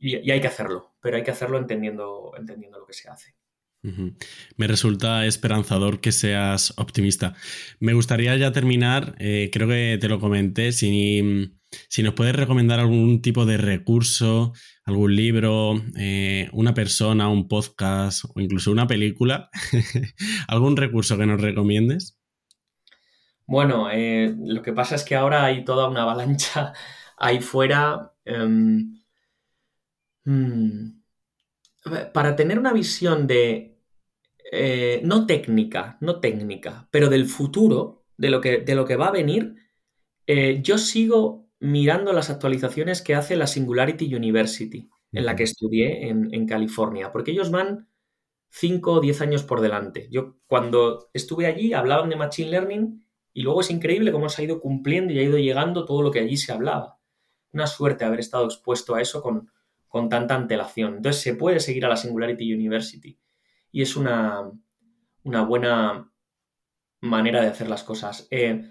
Y, 0.00 0.30
hay 0.30 0.40
que 0.40 0.46
hacerlo, 0.46 0.96
pero 1.00 1.16
hay 1.16 1.22
que 1.22 1.30
hacerlo 1.30 1.58
entendiendo, 1.58 2.32
entendiendo 2.38 2.78
lo 2.78 2.86
que 2.86 2.92
se 2.92 3.08
hace. 3.08 3.34
Me 4.56 4.66
resulta 4.66 5.26
esperanzador 5.26 6.00
que 6.00 6.10
seas 6.10 6.74
optimista. 6.76 7.34
Me 7.78 7.92
gustaría 7.92 8.36
ya 8.36 8.50
terminar, 8.50 9.14
eh, 9.20 9.48
creo 9.52 9.68
que 9.68 9.96
te 10.00 10.08
lo 10.08 10.18
comenté, 10.18 10.72
si, 10.72 11.52
si 11.88 12.02
nos 12.02 12.14
puedes 12.14 12.34
recomendar 12.34 12.80
algún 12.80 13.22
tipo 13.22 13.46
de 13.46 13.58
recurso 13.58 14.54
algún 14.86 15.16
libro, 15.16 15.74
eh, 15.98 16.48
una 16.52 16.72
persona, 16.72 17.28
un 17.28 17.48
podcast 17.48 18.24
o 18.24 18.40
incluso 18.40 18.70
una 18.70 18.86
película, 18.86 19.50
algún 20.48 20.76
recurso 20.76 21.18
que 21.18 21.26
nos 21.26 21.40
recomiendes. 21.40 22.18
Bueno, 23.46 23.90
eh, 23.90 24.34
lo 24.38 24.62
que 24.62 24.72
pasa 24.72 24.94
es 24.94 25.04
que 25.04 25.16
ahora 25.16 25.44
hay 25.44 25.64
toda 25.64 25.88
una 25.88 26.02
avalancha 26.02 26.72
ahí 27.16 27.40
fuera. 27.40 28.12
Em, 28.24 28.94
hmm, 30.26 31.00
para 32.12 32.36
tener 32.36 32.58
una 32.58 32.72
visión 32.72 33.26
de, 33.26 33.78
eh, 34.52 35.00
no 35.04 35.26
técnica, 35.26 35.96
no 36.00 36.20
técnica, 36.20 36.88
pero 36.90 37.08
del 37.08 37.26
futuro, 37.26 38.04
de 38.18 38.30
lo 38.30 38.40
que, 38.40 38.58
de 38.58 38.74
lo 38.74 38.84
que 38.84 38.96
va 38.96 39.08
a 39.08 39.12
venir, 39.12 39.56
yo 40.62 40.76
sigo 40.76 41.46
mirando 41.58 42.12
las 42.12 42.30
actualizaciones 42.30 43.02
que 43.02 43.14
hace 43.14 43.36
la 43.36 43.46
Singularity 43.46 44.14
University, 44.14 44.90
en 45.12 45.24
la 45.24 45.36
que 45.36 45.44
estudié 45.44 46.08
en, 46.08 46.46
California, 46.46 47.12
porque 47.12 47.30
ellos 47.30 47.50
van 47.50 47.88
5 48.50 48.92
o 48.92 49.00
10 49.00 49.20
años 49.22 49.44
por 49.44 49.60
delante. 49.60 50.08
Yo 50.10 50.36
cuando 50.46 51.08
estuve 51.12 51.46
allí 51.46 51.72
hablaban 51.72 52.10
de 52.10 52.16
Machine 52.16 52.50
Learning 52.50 53.06
y 53.32 53.42
luego 53.42 53.60
es 53.60 53.70
increíble 53.70 54.12
cómo 54.12 54.28
se 54.28 54.42
ha 54.42 54.44
ido 54.44 54.60
cumpliendo 54.60 55.12
y 55.12 55.18
ha 55.18 55.22
ido 55.22 55.38
llegando 55.38 55.84
todo 55.84 56.02
lo 56.02 56.10
que 56.10 56.20
allí 56.20 56.36
se 56.36 56.52
hablaba. 56.52 56.98
Una 57.52 57.66
suerte 57.66 58.04
haber 58.04 58.20
estado 58.20 58.44
expuesto 58.44 58.94
a 58.94 59.00
eso 59.00 59.22
con, 59.22 59.50
con 59.96 60.10
tanta 60.10 60.34
antelación. 60.34 60.96
Entonces 60.96 61.22
se 61.22 61.34
puede 61.36 61.58
seguir 61.58 61.86
a 61.86 61.88
la 61.88 61.96
Singularity 61.96 62.52
University 62.52 63.18
y 63.72 63.80
es 63.80 63.96
una, 63.96 64.52
una 65.22 65.42
buena 65.42 66.12
manera 67.00 67.40
de 67.40 67.46
hacer 67.46 67.70
las 67.70 67.82
cosas. 67.82 68.28
Eh, 68.30 68.62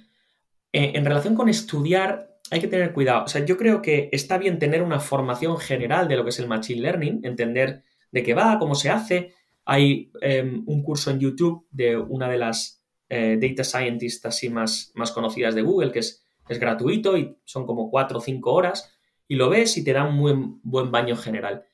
eh, 0.71 0.91
en 0.93 1.03
relación 1.03 1.33
con 1.33 1.49
estudiar, 1.49 2.37
hay 2.51 2.59
que 2.59 2.67
tener 2.67 2.93
cuidado. 2.93 3.23
O 3.23 3.27
sea, 3.27 3.43
yo 3.43 3.57
creo 3.57 3.81
que 3.81 4.09
está 4.11 4.37
bien 4.37 4.59
tener 4.59 4.83
una 4.83 4.99
formación 4.99 5.57
general 5.57 6.07
de 6.07 6.15
lo 6.15 6.23
que 6.23 6.29
es 6.29 6.37
el 6.37 6.47
Machine 6.47 6.81
Learning, 6.81 7.21
entender 7.23 7.81
de 8.11 8.21
qué 8.21 8.35
va, 8.35 8.59
cómo 8.59 8.75
se 8.75 8.91
hace. 8.91 9.33
Hay 9.65 10.11
em, 10.21 10.61
un 10.67 10.83
curso 10.83 11.09
en 11.09 11.19
YouTube 11.19 11.65
de 11.71 11.97
una 11.97 12.29
de 12.29 12.37
las 12.37 12.83
eh, 13.09 13.39
data 13.41 13.63
scientists 13.63 14.27
así 14.27 14.49
más, 14.49 14.91
más 14.93 15.11
conocidas 15.11 15.55
de 15.55 15.63
Google, 15.63 15.91
que 15.91 15.99
es, 16.01 16.23
es 16.47 16.59
gratuito 16.59 17.17
y 17.17 17.35
son 17.45 17.65
como 17.65 17.89
cuatro 17.89 18.19
o 18.19 18.21
cinco 18.21 18.53
horas, 18.53 18.94
y 19.27 19.35
lo 19.35 19.49
ves 19.49 19.77
y 19.77 19.83
te 19.83 19.93
da 19.93 20.03
un 20.03 20.19
buen, 20.19 20.61
buen 20.63 20.91
baño 20.91 21.15
general. 21.15 21.65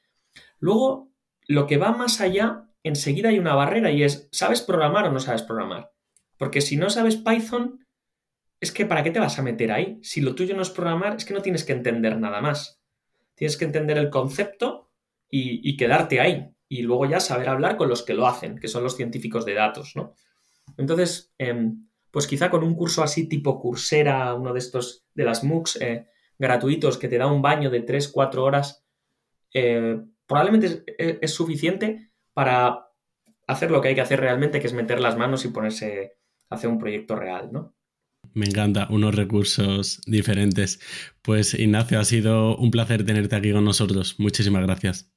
Luego, 0.60 1.12
lo 1.48 1.68
que 1.68 1.78
va 1.78 1.92
más 1.92 2.22
allá, 2.22 2.70
enseguida 2.84 3.30
hay 3.30 3.40
una 3.40 3.56
barrera 3.56 3.92
y 3.92 4.04
es, 4.04 4.30
¿sabes 4.32 4.62
programar 4.62 5.06
o 5.06 5.12
no 5.12 5.20
sabes 5.20 5.43
programar? 5.43 5.91
Porque 6.38 6.62
si 6.62 6.78
no 6.78 6.89
sabes 6.89 7.18
Python, 7.18 7.86
es 8.60 8.72
que 8.72 8.86
¿para 8.86 9.04
qué 9.04 9.12
te 9.12 9.20
vas 9.20 9.38
a 9.38 9.43
meter 9.43 9.72
ahí? 9.72 9.99
Si 10.04 10.22
lo 10.22 10.36
tuyo 10.36 10.56
no 10.56 10.62
es 10.62 10.70
programar, 10.70 11.16
es 11.16 11.26
que 11.26 11.34
no 11.34 11.41
tienes 11.41 11.64
que 11.64 11.74
entender 11.74 12.18
nada 12.18 12.41
más. 12.41 12.82
Tienes 13.36 13.58
que 13.58 13.66
entender 13.66 13.97
el 13.97 14.10
concepto 14.10 14.91
y, 15.30 15.76
quedarte 15.78 16.20
ahí. 16.20 16.54
Y 16.70 16.84
luego 16.84 17.06
ya 17.06 17.20
saber 17.20 17.49
hablar 17.49 17.76
con 17.76 17.89
los 17.89 18.04
que 18.04 18.14
lo 18.14 18.28
hacen, 18.28 18.60
que 18.60 18.68
son 18.68 18.84
los 18.84 18.95
científicos 18.95 19.45
de 19.45 19.56
datos, 19.56 19.95
¿no? 19.95 20.14
Entonces, 20.78 21.34
em, 21.38 21.88
pues 22.12 22.28
quizá 22.28 22.49
con 22.49 22.64
un 22.64 22.76
curso 22.76 23.02
así 23.04 23.28
tipo 23.28 23.60
Coursera, 23.60 24.34
uno 24.36 24.54
de 24.54 24.60
estos 24.60 25.06
de 25.14 25.26
las 25.26 25.43
MOOCs 25.43 25.82
eh, 25.82 26.08
gratuitos 26.42 26.98
que 26.98 27.08
te 27.08 27.20
da 27.20 27.28
un 27.28 27.42
baño 27.42 27.70
de 27.70 27.86
3-4 27.86 28.38
horas, 28.39 28.84
eh, 29.54 30.02
probablemente 30.26 30.84
es, 30.98 31.32
suficiente 31.32 32.12
para 32.34 32.88
hacer 33.48 33.70
lo 33.70 33.80
que 33.80 33.89
hay 33.89 33.96
que 33.96 34.02
hacer 34.02 34.20
realmente, 34.20 34.60
que 34.60 34.68
es 34.68 34.74
meter 34.74 35.00
las 35.00 35.18
manos 35.18 35.46
y 35.46 35.50
ponerse 35.50 36.18
a 36.50 36.56
hacer 36.56 36.70
un 36.70 36.80
proyecto 36.80 37.16
real, 37.16 37.50
¿no? 37.52 37.76
Me 38.34 38.46
encanta, 38.46 38.88
unos 38.89 39.14
recursos 39.14 40.02
diferentes. 40.06 40.80
Pues 41.22 41.54
Ignacio, 41.54 42.00
ha 42.00 42.06
sido 42.06 42.58
un 42.58 42.72
placer 42.72 43.06
tenerte 43.06 43.36
aquí 43.36 43.52
con 43.52 43.66
nosotros. 43.66 44.20
Muchísimas 44.20 44.64
gracias. 44.64 45.12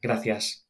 Gracias. 0.00 0.66